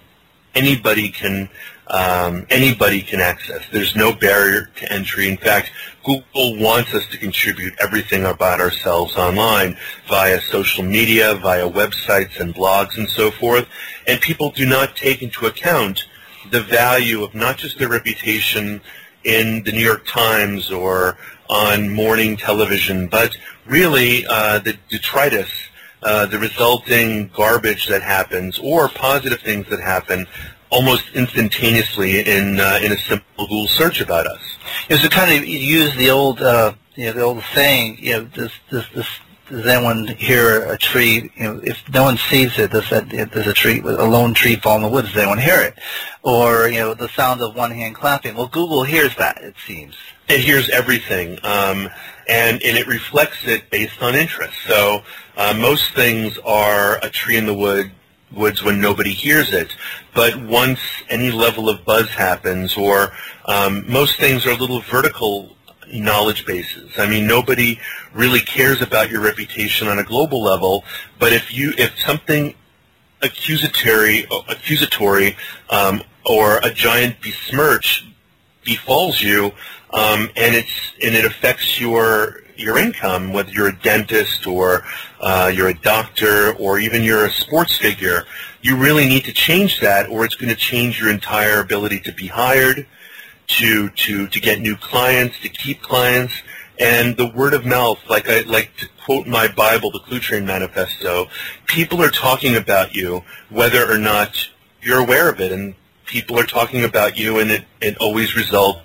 [0.56, 1.50] anybody can
[1.90, 3.64] um, anybody can access.
[3.72, 5.28] There's no barrier to entry.
[5.28, 5.72] In fact,
[6.04, 9.78] Google wants us to contribute everything about ourselves online
[10.08, 13.68] via social media, via websites and blogs and so forth.
[14.08, 16.06] And people do not take into account
[16.52, 18.82] the value of not just their reputation
[19.24, 21.18] in the New York Times or
[21.50, 23.36] on morning television, but
[23.66, 25.50] really uh, the detritus
[26.02, 30.26] uh, the resulting garbage that happens or positive things that happen
[30.70, 34.42] almost instantaneously in uh, in a simple Google search about us.
[34.90, 38.24] Is it kind of use the old uh, you know the old saying you know
[38.36, 38.86] this this
[39.50, 41.32] does anyone hear a tree?
[41.36, 44.56] You know, if no one sees it, does that does a tree, a lone tree
[44.56, 45.08] fall in the woods?
[45.10, 45.76] Does anyone hear it?
[46.22, 48.36] Or you know, the sound of one hand clapping.
[48.36, 49.42] Well, Google hears that.
[49.42, 49.96] It seems
[50.28, 51.90] it hears everything, um,
[52.28, 54.56] and and it reflects it based on interest.
[54.68, 55.04] So
[55.36, 57.92] uh, most things are a tree in the wood
[58.32, 59.76] woods when nobody hears it.
[60.14, 63.14] But once any level of buzz happens, or
[63.46, 65.56] um, most things are little vertical
[65.92, 66.92] knowledge bases.
[66.98, 67.80] I mean, nobody
[68.14, 70.84] really cares about your reputation on a global level.
[71.18, 72.54] But if you, if something
[73.22, 75.36] accusatory, accusatory,
[75.70, 78.06] um, or a giant besmirch
[78.64, 79.52] befalls you,
[79.92, 84.84] um, and it's and it affects your your income, whether you're a dentist or
[85.20, 88.26] uh, you're a doctor or even you're a sports figure,
[88.62, 92.12] you really need to change that or it's going to change your entire ability to
[92.12, 92.86] be hired,
[93.48, 96.34] to, to, to get new clients, to keep clients.
[96.78, 101.28] And the word of mouth, like I like to quote my Bible, the Cluetrain Manifesto,
[101.66, 104.50] people are talking about you whether or not
[104.82, 105.52] you're aware of it.
[105.52, 108.82] And people are talking about you and it, it always results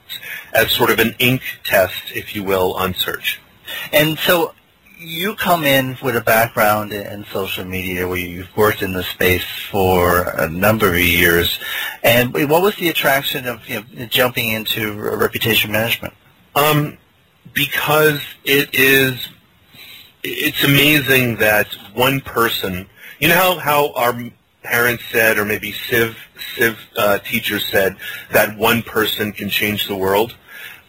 [0.53, 3.41] as sort of an ink test, if you will, on search.
[3.93, 4.55] And so
[4.99, 9.45] you come in with a background in social media where you've worked in the space
[9.71, 11.59] for a number of years.
[12.03, 16.15] And what was the attraction of you know, jumping into reputation management?
[16.55, 16.99] Um,
[17.53, 19.29] because it is,
[20.23, 22.87] it's amazing that one person,
[23.19, 24.19] you know how, how our
[24.63, 26.17] parents said, or maybe Civ,
[26.57, 27.97] Civ uh, teachers said,
[28.33, 30.35] that one person can change the world?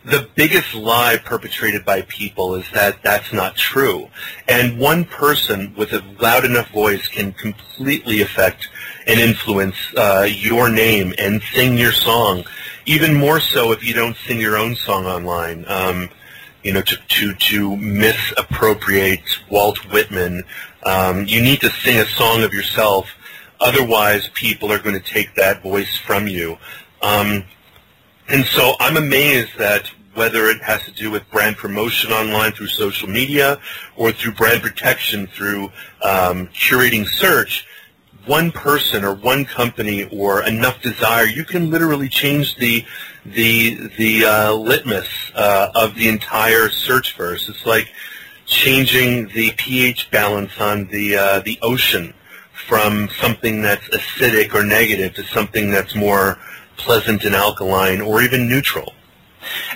[0.05, 4.07] The biggest lie perpetrated by people is that that's not true.
[4.47, 8.69] And one person with a loud enough voice can completely affect
[9.07, 12.43] and influence uh, your name and sing your song.
[12.85, 15.65] Even more so if you don't sing your own song online.
[15.67, 16.09] Um,
[16.65, 20.43] you know, to, to, to misappropriate Walt Whitman.
[20.83, 23.07] Um, you need to sing a song of yourself.
[23.59, 26.57] Otherwise, people are going to take that voice from you.
[27.03, 27.43] Um,
[28.27, 32.67] and so I'm amazed that whether it has to do with brand promotion online through
[32.67, 33.59] social media
[33.95, 35.65] or through brand protection through
[36.01, 37.67] um, curating search,
[38.25, 42.83] one person or one company or enough desire, you can literally change the
[43.25, 47.47] the the uh, litmus uh, of the entire search verse.
[47.49, 47.91] It's like
[48.45, 52.13] changing the pH balance on the uh, the ocean
[52.67, 56.39] from something that's acidic or negative to something that's more
[56.77, 58.94] pleasant and alkaline or even neutral.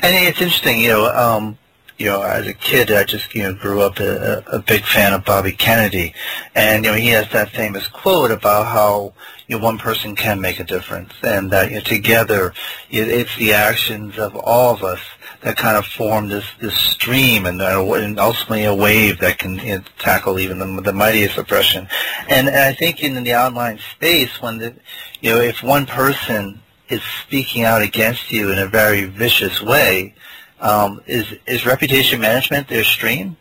[0.01, 1.57] And it's interesting, you know, um,
[1.99, 5.11] you know, as a kid, I just, you know, grew up a, a big fan
[5.13, 6.13] of Bobby Kennedy.
[6.55, 9.13] And, you know, he has that famous quote about how,
[9.47, 12.53] you know, one person can make a difference and that, you know, together,
[12.89, 15.01] it, it's the actions of all of us
[15.41, 19.55] that kind of form this, this stream and, uh, and ultimately a wave that can
[19.59, 21.85] you know, tackle even the, the mightiest oppression.
[22.29, 24.73] And, and I think in the online space, when the,
[25.19, 30.13] you know, if one person is speaking out against you in a very vicious way,
[30.59, 33.37] um, is is reputation management their stream?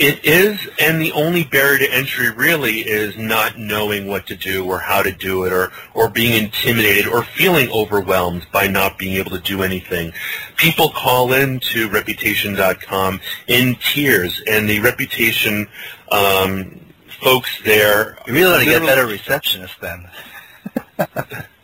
[0.00, 4.64] It is, and the only barrier to entry really is not knowing what to do
[4.64, 9.16] or how to do it or, or being intimidated or feeling overwhelmed by not being
[9.16, 10.14] able to do anything.
[10.56, 15.68] People call in to Reputation.com in tears, and the Reputation
[16.10, 16.80] um,
[17.22, 18.16] folks there...
[18.26, 21.46] You really ought to get better receptionists then.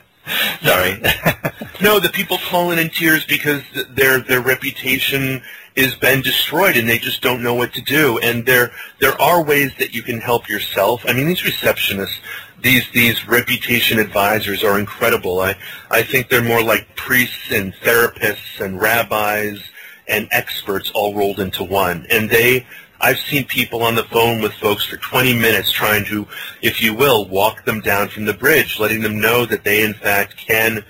[0.62, 1.00] Sorry.
[1.80, 5.42] no, the people calling in tears because their their reputation
[5.76, 8.18] has been destroyed and they just don't know what to do.
[8.18, 11.04] And there there are ways that you can help yourself.
[11.06, 12.18] I mean, these receptionists,
[12.60, 15.40] these these reputation advisors are incredible.
[15.40, 15.56] I
[15.90, 19.62] I think they're more like priests and therapists and rabbis
[20.08, 22.06] and experts all rolled into one.
[22.10, 22.66] And they
[23.00, 26.26] I've seen people on the phone with folks for 20 minutes trying to,
[26.62, 29.94] if you will, walk them down from the bridge, letting them know that they in
[29.94, 30.84] fact can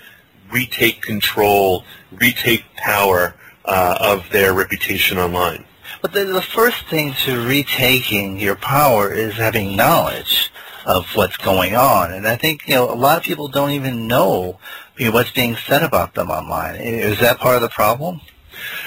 [0.51, 3.35] retake control, retake power
[3.65, 5.65] uh, of their reputation online.
[6.01, 10.51] But the, the first thing to retaking your power is having knowledge
[10.85, 12.13] of what's going on.
[12.13, 14.59] And I think, you know, a lot of people don't even know,
[14.97, 16.75] you know what's being said about them online.
[16.75, 18.21] Is that part of the problem?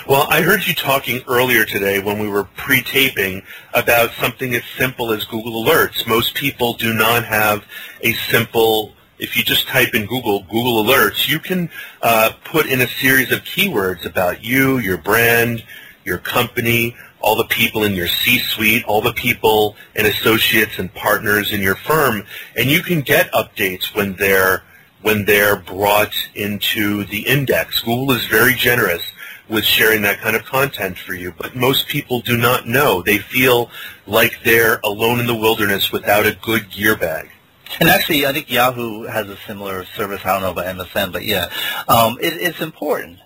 [0.07, 3.43] Well, I heard you talking earlier today when we were pre-taping
[3.75, 6.07] about something as simple as Google Alerts.
[6.07, 7.65] Most people do not have
[8.03, 11.69] a simple if you just type in Google, Google Alerts, you can
[12.01, 15.63] uh, put in a series of keywords about you, your brand,
[16.05, 21.53] your company, all the people in your C-suite, all the people and associates and partners
[21.53, 22.25] in your firm,
[22.57, 24.63] and you can get updates when they're
[25.03, 27.81] when they're brought into the index.
[27.81, 29.03] Google is very generous
[29.51, 31.35] with sharing that kind of content for you.
[31.37, 33.03] But most people do not know.
[33.03, 33.71] They feel
[34.07, 37.31] like they're alone in the wilderness without a good gear bag.
[37.79, 40.25] And actually, I think Yahoo has a similar service.
[40.25, 41.51] I don't know about MSN, but yeah,
[41.89, 43.19] um, it, it's important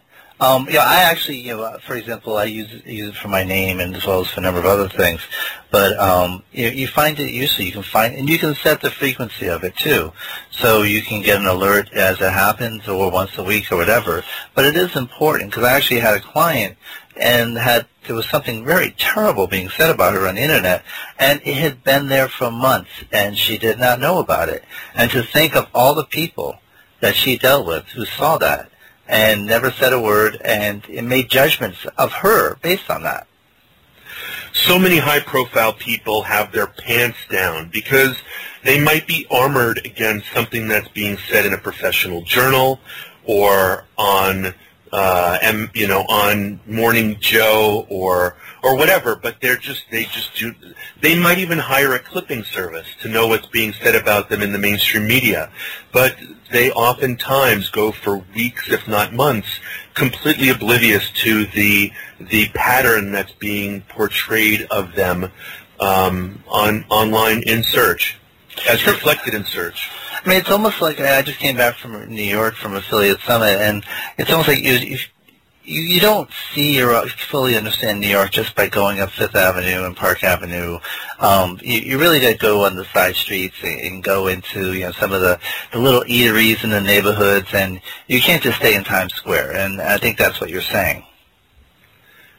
[0.45, 3.81] um, yeah, I actually, you know, for example, I use use it for my name
[3.81, 5.21] and as well as for a number of other things.
[5.71, 7.65] But um, you, you find it useful.
[7.65, 10.13] You can find, and you can set the frequency of it too,
[10.51, 14.23] so you can get an alert as it happens, or once a week, or whatever.
[14.55, 16.77] But it is important because I actually had a client
[17.17, 20.85] and had there was something very terrible being said about her on the internet,
[21.19, 24.63] and it had been there for months, and she did not know about it.
[24.95, 26.61] And to think of all the people
[27.01, 28.71] that she dealt with who saw that
[29.09, 33.27] and never said a word and made judgments of her based on that.
[34.53, 38.17] So many high-profile people have their pants down because
[38.63, 42.79] they might be armored against something that's being said in a professional journal
[43.25, 44.55] or on
[44.95, 50.37] uh, and you know on Morning Joe or or whatever, but they're just they just
[50.37, 50.55] do.
[51.01, 54.53] They might even hire a clipping service to know what's being said about them in
[54.53, 55.51] the mainstream media,
[55.93, 56.17] but
[56.53, 59.49] they oftentimes go for weeks, if not months,
[59.95, 65.29] completely oblivious to the the pattern that's being portrayed of them
[65.81, 68.17] um, on online in search,
[68.71, 69.91] as reflected in search.
[70.25, 73.61] I mean, it's almost like I just came back from New York from Affiliate Summit,
[73.61, 73.85] and
[74.17, 74.99] it's almost like you, you,
[75.65, 79.95] you don't see or fully understand New York just by going up Fifth Avenue and
[79.95, 80.79] Park Avenue.
[81.19, 84.81] Um, you, you really got to go on the side streets and, go into you
[84.81, 85.39] know some of the,
[85.73, 89.53] the little eateries in the neighborhoods, and you can't just stay in Times Square.
[89.53, 91.05] And I think that's what you're saying.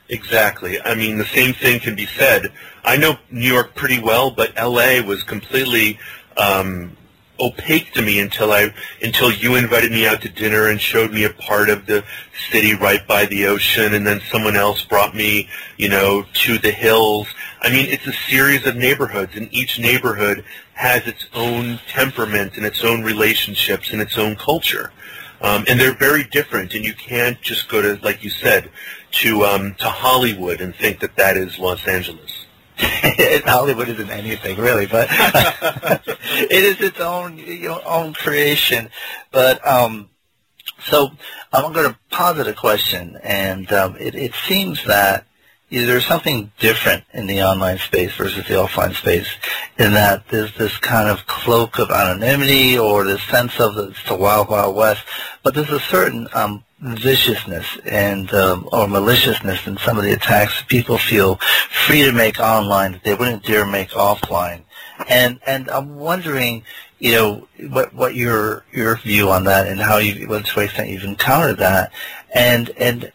[0.10, 0.82] Exactly.
[0.82, 2.52] I mean, the same thing can be said.
[2.84, 5.02] I know New York pretty well, but L.A.
[5.02, 6.00] was completely
[6.38, 6.96] um,
[7.40, 11.26] opaque to me until I until you invited me out to dinner and showed me
[11.26, 12.04] a part of the
[12.52, 16.72] city right by the ocean and then someone else brought me, you know, to the
[16.72, 17.28] hills.
[17.62, 22.66] I mean, it's a series of neighborhoods and each neighborhood has its own temperament and
[22.66, 24.92] its own relationships and its own culture.
[25.42, 28.70] Um, and they're very different and you can't just go to, like you said,
[29.12, 32.35] to, um, to Hollywood and think that that is Los Angeles.
[33.46, 38.90] Hollywood isn't anything really, but it is its own you know, own creation.
[39.32, 40.10] But um,
[40.86, 41.12] so
[41.54, 45.26] I'm going to posit a question, and um, it, it seems that
[45.84, 49.28] there's something different in the online space versus the offline space.
[49.78, 54.16] in that there's this kind of cloak of anonymity or this sense of it's the
[54.16, 55.04] wild, wild west,
[55.44, 60.64] but there's a certain um, viciousness and um, or maliciousness in some of the attacks
[60.68, 61.36] people feel
[61.86, 64.62] free to make online that they wouldn't dare make offline.
[65.10, 66.64] And and I'm wondering,
[67.00, 70.90] you know, what what your your view on that and how you what to extent
[70.90, 71.92] you've encountered that,
[72.34, 73.12] and and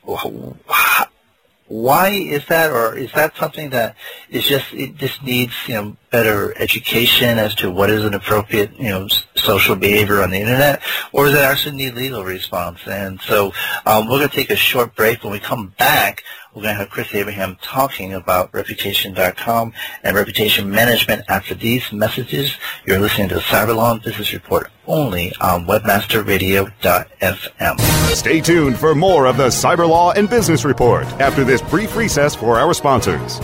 [1.71, 3.95] why is that, or is that something that
[4.29, 8.77] is just it just needs you know better education as to what is an appropriate
[8.77, 9.07] you know
[9.37, 12.81] social behavior on the internet, or does it actually need legal response?
[12.89, 13.53] And so
[13.87, 15.23] um, we're going to take a short break.
[15.23, 16.25] When we come back,
[16.55, 19.73] we're going to have Chris Abraham talking about Reputation.com
[20.03, 22.57] and reputation management after these messages.
[22.85, 27.81] You're listening to Cyberlaw Business Report only on WebmasterRadio.fm.
[28.17, 32.59] Stay tuned for more of the Cyberlaw and Business Report after this brief recess for
[32.59, 33.39] our sponsors.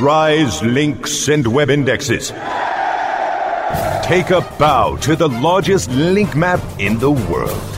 [0.00, 2.28] Rise links and web indexes.
[4.02, 7.77] Take a bow to the largest link map in the world.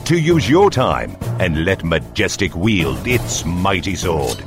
[0.11, 4.39] to use your time and let Majestic wield its mighty sword.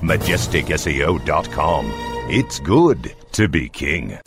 [0.00, 1.92] MajesticSEO.com.
[2.28, 4.18] It's good to be king.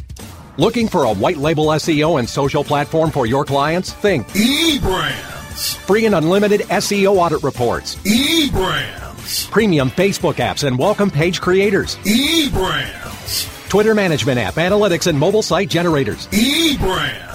[0.55, 3.91] Looking for a white label SEO and social platform for your clients?
[3.91, 5.75] Think eBrands.
[5.79, 7.95] Free and unlimited SEO audit reports.
[7.95, 9.51] eBrands.
[9.51, 11.97] Premium Facebook apps and welcome page creators.
[12.05, 13.67] eBrands.
[13.67, 16.27] Twitter management app, analytics, and mobile site generators.
[16.27, 17.34] eBrands.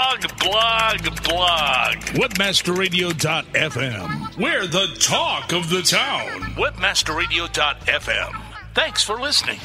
[0.11, 1.95] Blog, blog, blog.
[2.19, 4.37] Webmasterradio.fm.
[4.37, 6.27] We're the talk of the town.
[6.55, 8.41] Webmasterradio.fm.
[8.73, 9.55] Thanks for listening.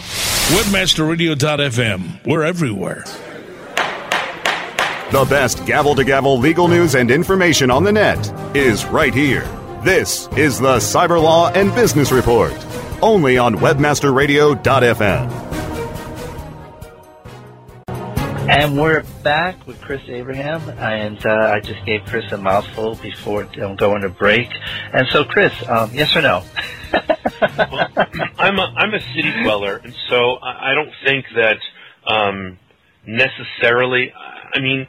[0.54, 2.24] Webmasterradio.fm.
[2.24, 3.02] We're everywhere.
[5.10, 9.48] The best gavel to gavel legal news and information on the net is right here.
[9.82, 12.54] This is the Cyberlaw and Business Report,
[13.02, 15.45] only on WebmasterRadio.fm.
[18.48, 23.48] And we're back with Chris Abraham, and uh, I just gave Chris a mouthful before
[23.60, 24.48] um, going to break.
[24.92, 26.44] And so, Chris, um, yes or no?
[26.92, 27.88] well,
[28.38, 31.58] I'm a I'm a city dweller, and so I, I don't think that
[32.06, 32.56] um,
[33.04, 34.12] necessarily.
[34.54, 34.86] I mean,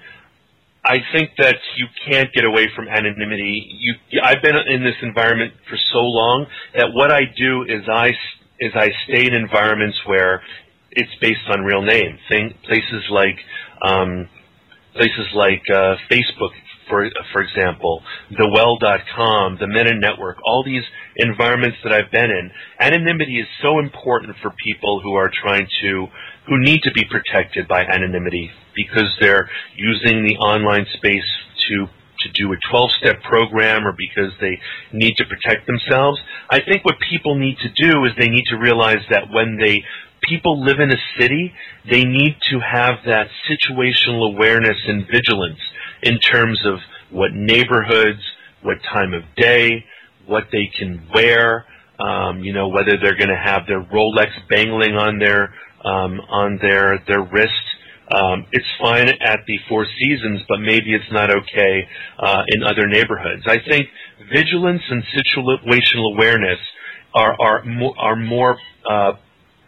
[0.85, 3.67] I think that you can't get away from anonymity.
[3.79, 6.45] You, I've been in this environment for so long
[6.75, 8.11] that what I do is I
[8.59, 10.43] is I stay in environments where
[10.97, 12.17] it's based on real name.
[12.27, 13.37] Thing, places like
[13.85, 14.27] um,
[14.93, 16.51] places like uh, Facebook,
[16.89, 20.83] for for example, the Well.com, the Meta Network, all these
[21.15, 22.51] environments that I've been in.
[22.79, 26.07] Anonymity is so important for people who are trying to
[26.47, 31.29] who need to be protected by anonymity because they're using the online space
[31.69, 31.87] to
[32.19, 34.57] to do a 12-step program or because they
[34.91, 36.19] need to protect themselves.
[36.49, 39.83] I think what people need to do is they need to realize that when they
[40.21, 41.53] people live in a city,
[41.89, 45.59] they need to have that situational awareness and vigilance
[46.03, 46.79] in terms of
[47.11, 48.21] what neighborhoods,
[48.61, 49.85] what time of day,
[50.25, 51.65] what they can wear,
[51.99, 55.53] um, you know, whether they're going to have their Rolex bangling on their
[55.83, 57.51] um, on their their wrist.
[58.09, 61.87] Um, it's fine at the Four Seasons, but maybe it's not okay
[62.19, 63.43] uh, in other neighborhoods.
[63.47, 63.87] I think
[64.31, 66.59] vigilance and situational awareness
[67.13, 68.57] are are more, are more
[68.89, 69.13] uh,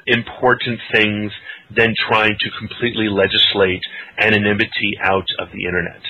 [0.09, 1.31] important things
[1.75, 3.81] than trying to completely legislate
[4.17, 6.01] anonymity out of the internet.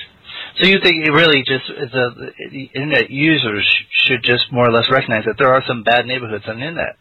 [0.58, 4.90] So you think it really just the, the internet users should just more or less
[4.90, 6.96] recognize that there are some bad neighborhoods on the internet?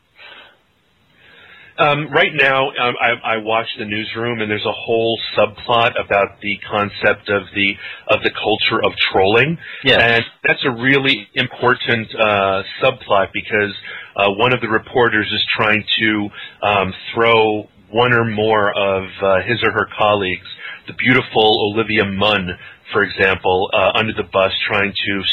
[1.79, 6.41] Um, right now, um, I, I watch the newsroom, and there's a whole subplot about
[6.41, 7.75] the concept of the
[8.07, 9.99] of the culture of trolling, yes.
[10.01, 13.73] and that's a really important uh, subplot because
[14.15, 16.29] uh, one of the reporters is trying to
[16.67, 20.47] um, throw one or more of uh, his or her colleagues
[20.89, 22.57] the beautiful Olivia Munn,
[22.91, 25.23] for example, uh, under the bus trying to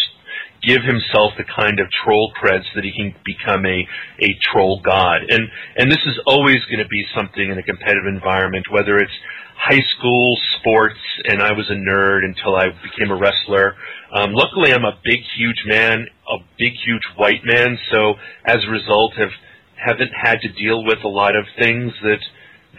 [0.62, 3.86] give himself the kind of troll creds that he can become a,
[4.20, 5.22] a troll god.
[5.28, 9.12] And, and this is always going to be something in a competitive environment, whether it's
[9.56, 13.74] high school sports and I was a nerd until I became a wrestler.
[14.12, 18.70] Um, luckily, I'm a big, huge man, a big, huge white man, so as a
[18.70, 19.32] result, have
[19.76, 22.22] haven't had to deal with a lot of things that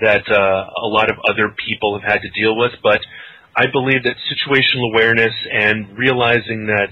[0.01, 2.71] that uh, a lot of other people have had to deal with.
[2.83, 3.01] But
[3.55, 6.89] I believe that situational awareness and realizing that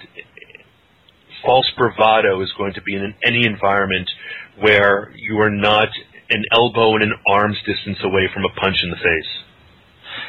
[1.45, 4.09] false bravado is going to be in any environment
[4.59, 5.89] where you are not
[6.29, 9.31] an elbow and an arm's distance away from a punch in the face.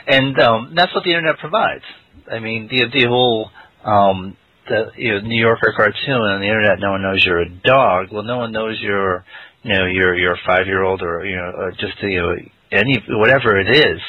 [0.06, 1.84] And um, that's what the internet provides.
[2.30, 3.50] I mean, the the whole
[3.84, 4.36] um,
[4.68, 6.78] the you know, New Yorker cartoon on the internet.
[6.80, 8.08] No one knows you're a dog.
[8.12, 9.24] Well, no one knows you're
[9.62, 12.34] you know you're you're a five year old or you know just you know
[12.72, 14.00] any whatever it is.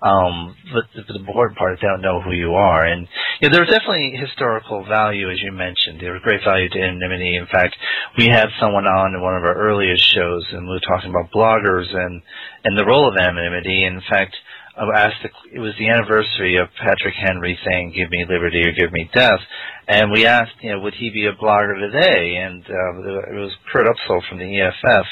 [0.00, 2.84] Um, but, the important part is they don't know who you are.
[2.84, 3.08] And
[3.40, 6.00] you know, there's definitely historical value, as you mentioned.
[6.00, 7.36] There was great value to anonymity.
[7.36, 7.74] In fact,
[8.16, 11.32] we had someone on in one of our earliest shows, and we were talking about
[11.32, 12.22] bloggers and
[12.64, 13.84] and the role of anonymity.
[13.84, 14.36] In fact,
[14.78, 18.72] I asked, the, it was the anniversary of Patrick Henry saying, give me liberty or
[18.72, 19.40] give me death.
[19.88, 22.36] And we asked, you know, would he be a blogger today?
[22.36, 25.06] And uh, it was Kurt Opsahl from the EFF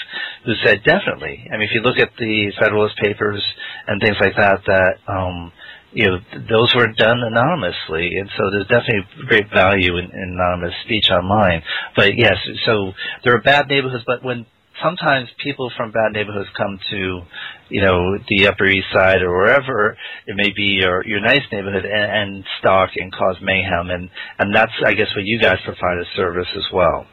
[0.45, 1.49] who said, definitely.
[1.53, 3.43] I mean, if you look at the Federalist Papers
[3.87, 5.53] and things like that, that, um,
[5.93, 10.75] you know, those were done anonymously, and so there's definitely great value in, in anonymous
[10.85, 11.63] speech online.
[11.97, 12.37] But yes,
[12.67, 12.93] so
[13.25, 14.45] there are bad neighborhoods, but when
[14.83, 17.21] sometimes people from bad neighborhoods come to,
[17.69, 19.97] you know, the Upper East Side or wherever
[20.27, 24.55] it may be, or your nice neighborhood, and, and stalk and cause mayhem, and and
[24.55, 27.07] that's, I guess, what you guys provide as service as well.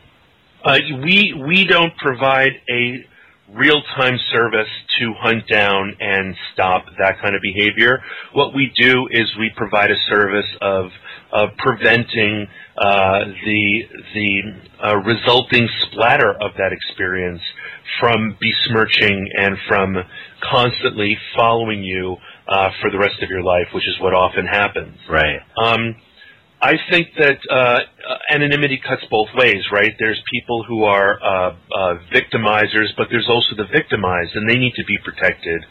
[0.64, 3.06] Uh, we we don't provide a
[3.54, 8.00] real-time service to hunt down and stop that kind of behavior.
[8.34, 10.92] What we do is we provide a service of
[11.32, 12.48] of preventing
[12.78, 13.84] uh, the
[14.14, 14.42] the
[14.84, 17.42] uh, resulting splatter of that experience
[18.00, 19.98] from besmirching and from
[20.42, 22.18] constantly following you
[22.48, 24.98] uh, for the rest of your life, which is what often happens.
[25.10, 25.40] Right.
[25.58, 25.96] Um,
[26.64, 27.80] I think that uh,
[28.32, 29.92] anonymity cuts both ways, right?
[30.00, 34.74] There's people who are uh, uh, victimizers, but there's also the victimized, and they need
[34.76, 35.62] to be protected.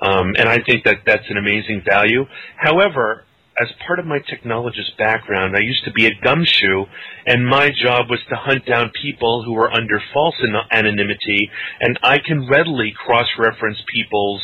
[0.00, 2.24] Um, and I think that that's an amazing value.
[2.56, 3.24] However,
[3.60, 6.84] as part of my technologist background, I used to be a gumshoe,
[7.26, 10.36] and my job was to hunt down people who were under false
[10.70, 11.50] anonymity,
[11.80, 14.42] and I can readily cross-reference people's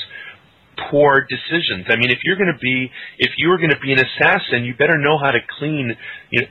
[0.91, 1.87] poor decisions.
[1.89, 4.75] I mean, if you're going to be, if you're going to be an assassin, you
[4.75, 5.97] better know how to clean,
[6.31, 6.47] you know,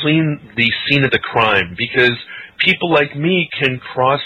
[0.00, 2.16] clean the scene of the crime because
[2.64, 4.20] people like me can cross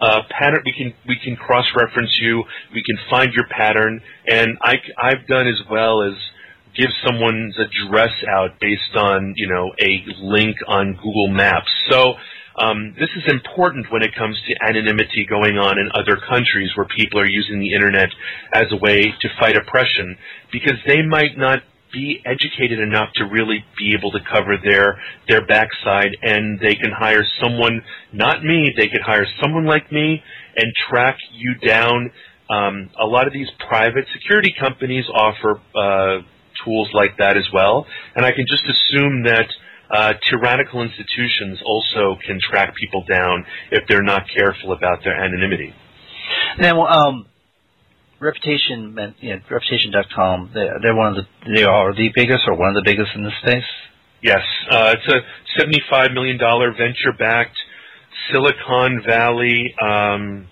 [0.00, 0.62] uh, pattern.
[0.64, 2.44] We can we can cross reference you.
[2.74, 6.14] We can find your pattern, and I I've done as well as
[6.76, 11.70] give someone's address out based on you know a link on Google Maps.
[11.90, 12.14] So
[12.60, 16.86] um, this is important when it comes to anonymity going on in other countries where
[16.86, 18.10] people are using the internet
[18.52, 20.16] as a way to fight oppression
[20.52, 21.60] because they might not
[21.92, 24.98] be educated enough to really be able to cover their
[25.28, 27.82] their backside and they can hire someone
[28.14, 30.22] not me they could hire someone like me
[30.56, 32.10] and track you down
[32.48, 36.22] um, a lot of these private security companies offer uh,
[36.64, 39.46] tools like that as well and I can just assume that
[39.92, 45.74] uh, tyrannical institutions also can track people down if they're not careful about their anonymity.
[46.58, 47.26] Now, um,
[48.18, 52.70] Reputation, you know, Reputation.com, they're, they're one of the, they are the biggest or one
[52.70, 53.68] of the biggest in the space?
[54.22, 54.40] Yes.
[54.70, 57.56] Uh, it's a $75 million venture-backed
[58.30, 60.46] Silicon Valley um,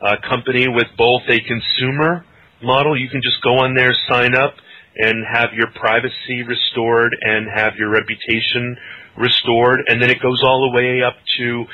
[0.00, 2.26] uh, company with both a consumer
[2.62, 3.00] model.
[3.00, 4.54] You can just go on there, sign up,
[4.96, 8.76] and have your privacy restored and have your reputation
[9.16, 9.80] restored.
[9.88, 11.64] And then it goes all the way up to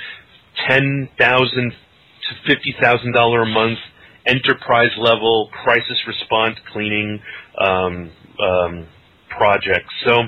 [0.68, 3.78] ten thousand to fifty thousand dollar a month
[4.26, 7.20] enterprise level crisis response cleaning
[7.58, 8.86] um, um,
[9.28, 9.92] projects.
[10.04, 10.24] So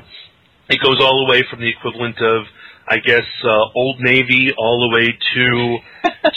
[0.68, 2.47] it goes all the way from the equivalent of
[2.87, 5.78] I guess uh, Old Navy all the way to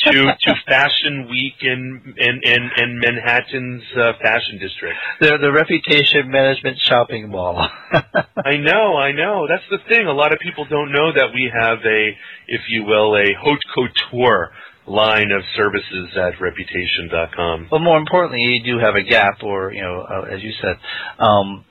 [0.05, 4.95] to to Fashion Week in in in, in Manhattan's uh, fashion district.
[5.19, 7.57] The the Reputation Management Shopping Mall.
[7.91, 9.47] I know, I know.
[9.49, 10.07] That's the thing.
[10.07, 12.09] A lot of people don't know that we have a,
[12.47, 14.51] if you will, a haute couture
[14.87, 17.67] line of services at reputation.com.
[17.71, 20.77] But more importantly, you do have a gap, or you know, uh, as you said.
[21.19, 21.65] Um,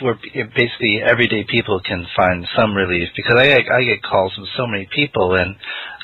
[0.00, 0.18] where
[0.54, 4.88] basically everyday people can find some relief because I I get calls from so many
[4.94, 5.56] people and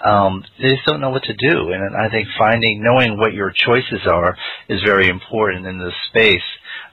[0.05, 3.53] um, they just don't know what to do and I think finding knowing what your
[3.55, 4.37] choices are
[4.69, 6.43] is very important in this space.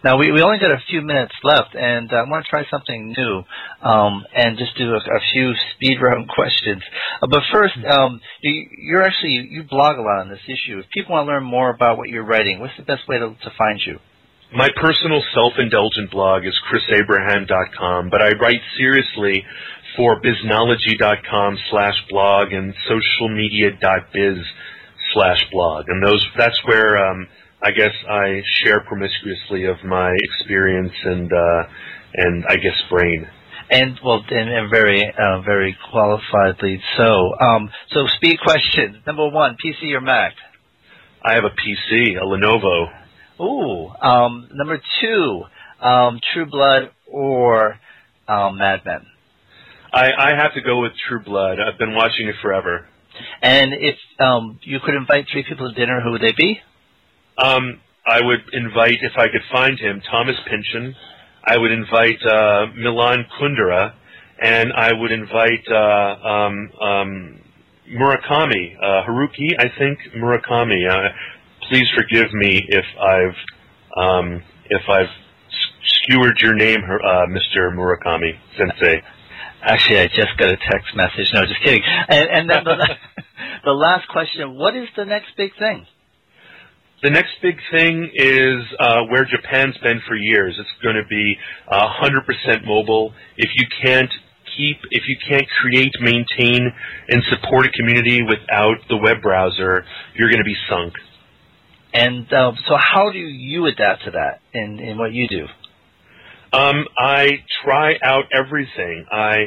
[0.05, 3.15] Now we, we only got a few minutes left, and I want to try something
[3.17, 3.43] new,
[3.81, 6.83] um, and just do a, a few speed round questions.
[7.23, 10.77] Uh, but first, um, you, you're actually you, you blog a lot on this issue.
[10.77, 13.29] If people want to learn more about what you're writing, what's the best way to,
[13.29, 13.97] to find you?
[14.55, 19.43] My personal self-indulgent blog is chrisabraham.com, but I write seriously
[19.97, 24.45] for biznology.com slash blog and socialmedia.biz
[25.13, 25.89] slash blog.
[25.89, 27.27] And those that's where um,
[27.61, 31.63] I guess I share promiscuously of my experience and uh,
[32.13, 33.27] and I guess brain.
[33.69, 37.33] And well, and, and very, uh, very qualifiedly so.
[37.45, 40.31] Um, so, speed question number one: PC or Mac?
[41.21, 43.04] I have a PC, a Lenovo.
[43.39, 43.89] Ooh.
[44.01, 45.43] Um, number two:
[45.81, 47.79] um, True Blood or
[48.27, 49.05] um, Mad Men?
[49.93, 51.57] I, I have to go with True Blood.
[51.59, 52.87] I've been watching it forever.
[53.41, 56.59] And if um, you could invite three people to dinner, who would they be?
[57.37, 60.95] Um, I would invite, if I could find him, Thomas Pynchon.
[61.45, 63.93] I would invite uh, Milan Kundera,
[64.41, 67.39] and I would invite uh, um, um,
[67.89, 70.89] Murakami, uh, Haruki, I think Murakami.
[70.89, 71.09] Uh,
[71.69, 73.37] please forgive me if I've
[73.97, 75.09] um, if I've
[75.85, 77.73] skewered your name, uh, Mr.
[77.73, 79.01] Murakami Sensei.
[79.61, 81.31] Actually, I just got a text message.
[81.33, 81.81] No, just kidding.
[81.83, 82.87] And, and then the,
[83.65, 85.87] the last question: What is the next big thing?
[87.03, 90.55] The next big thing is uh, where Japan's been for years.
[90.57, 91.37] It's going to be
[91.67, 93.13] uh, 100% mobile.
[93.37, 94.09] If you can't
[94.57, 96.71] keep, if you can't create, maintain,
[97.09, 99.85] and support a community without the web browser,
[100.15, 100.93] you're going to be sunk.
[101.95, 105.47] And uh, so, how do you adapt to that in, in what you do?
[106.51, 109.05] Um, I try out everything.
[109.09, 109.45] I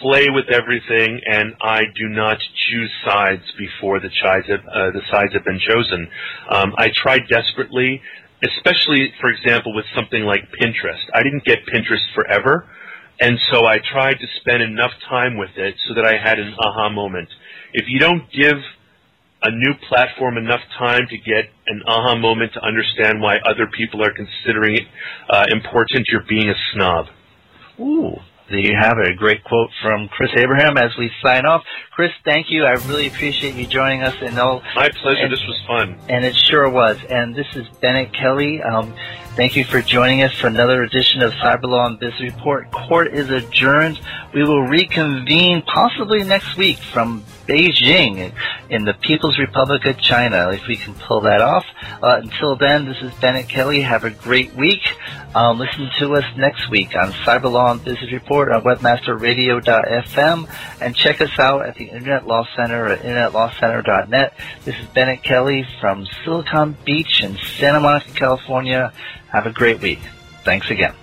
[0.00, 5.02] play with everything, and I do not choose sides before the sides have, uh, the
[5.10, 6.08] sides have been chosen.
[6.48, 8.00] Um, I try desperately,
[8.42, 11.04] especially, for example, with something like Pinterest.
[11.12, 12.66] I didn't get Pinterest forever,
[13.20, 16.54] and so I tried to spend enough time with it so that I had an
[16.58, 17.28] aha moment.
[17.74, 18.56] If you don't give
[19.44, 24.02] a new platform enough time to get an aha moment to understand why other people
[24.02, 24.86] are considering it
[25.28, 27.06] uh, important, you're being a snob.
[27.78, 28.16] Ooh,
[28.48, 29.10] there you have it.
[29.10, 31.62] A great quote from Chris Abraham as we sign off.
[31.92, 32.64] Chris, thank you.
[32.64, 34.14] I really appreciate you joining us.
[34.20, 35.24] And all, My pleasure.
[35.24, 35.98] And, this was fun.
[36.08, 36.98] And it sure was.
[37.08, 38.62] And this is Bennett Kelly.
[38.62, 38.94] Um,
[39.34, 42.70] thank you for joining us for another edition of Cyberlaw and Biz Report.
[42.70, 44.00] Court is adjourned.
[44.32, 48.32] We will reconvene possibly next week from Beijing
[48.70, 51.64] in the People's Republic of China, if we can pull that off.
[52.02, 53.82] Uh, until then, this is Bennett Kelly.
[53.82, 54.82] Have a great week.
[55.34, 60.48] Um, listen to us next week on Cyberlaw and Business Report on webmasterradio.fm
[60.80, 64.34] and check us out at the Internet Law Center at internetlawcenter.net.
[64.64, 68.92] This is Bennett Kelly from Silicon Beach in Santa Monica, California.
[69.32, 70.00] Have a great week.
[70.44, 70.94] Thanks again.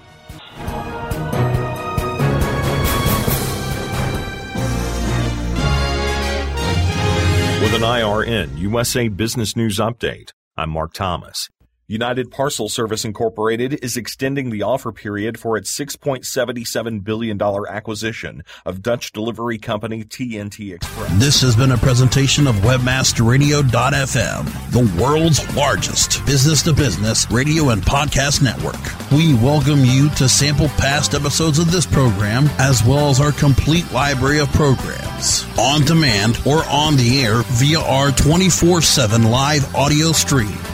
[7.72, 11.48] With an IRN USA Business News Update, I'm Mark Thomas.
[11.92, 18.82] United Parcel Service Incorporated is extending the offer period for its $6.77 billion acquisition of
[18.82, 21.20] Dutch delivery company TNT Express.
[21.20, 27.82] This has been a presentation of WebmasterRadio.fm, the world's largest business to business radio and
[27.82, 28.80] podcast network.
[29.12, 33.92] We welcome you to sample past episodes of this program as well as our complete
[33.92, 40.14] library of programs on demand or on the air via our 24 7 live audio
[40.14, 40.58] stream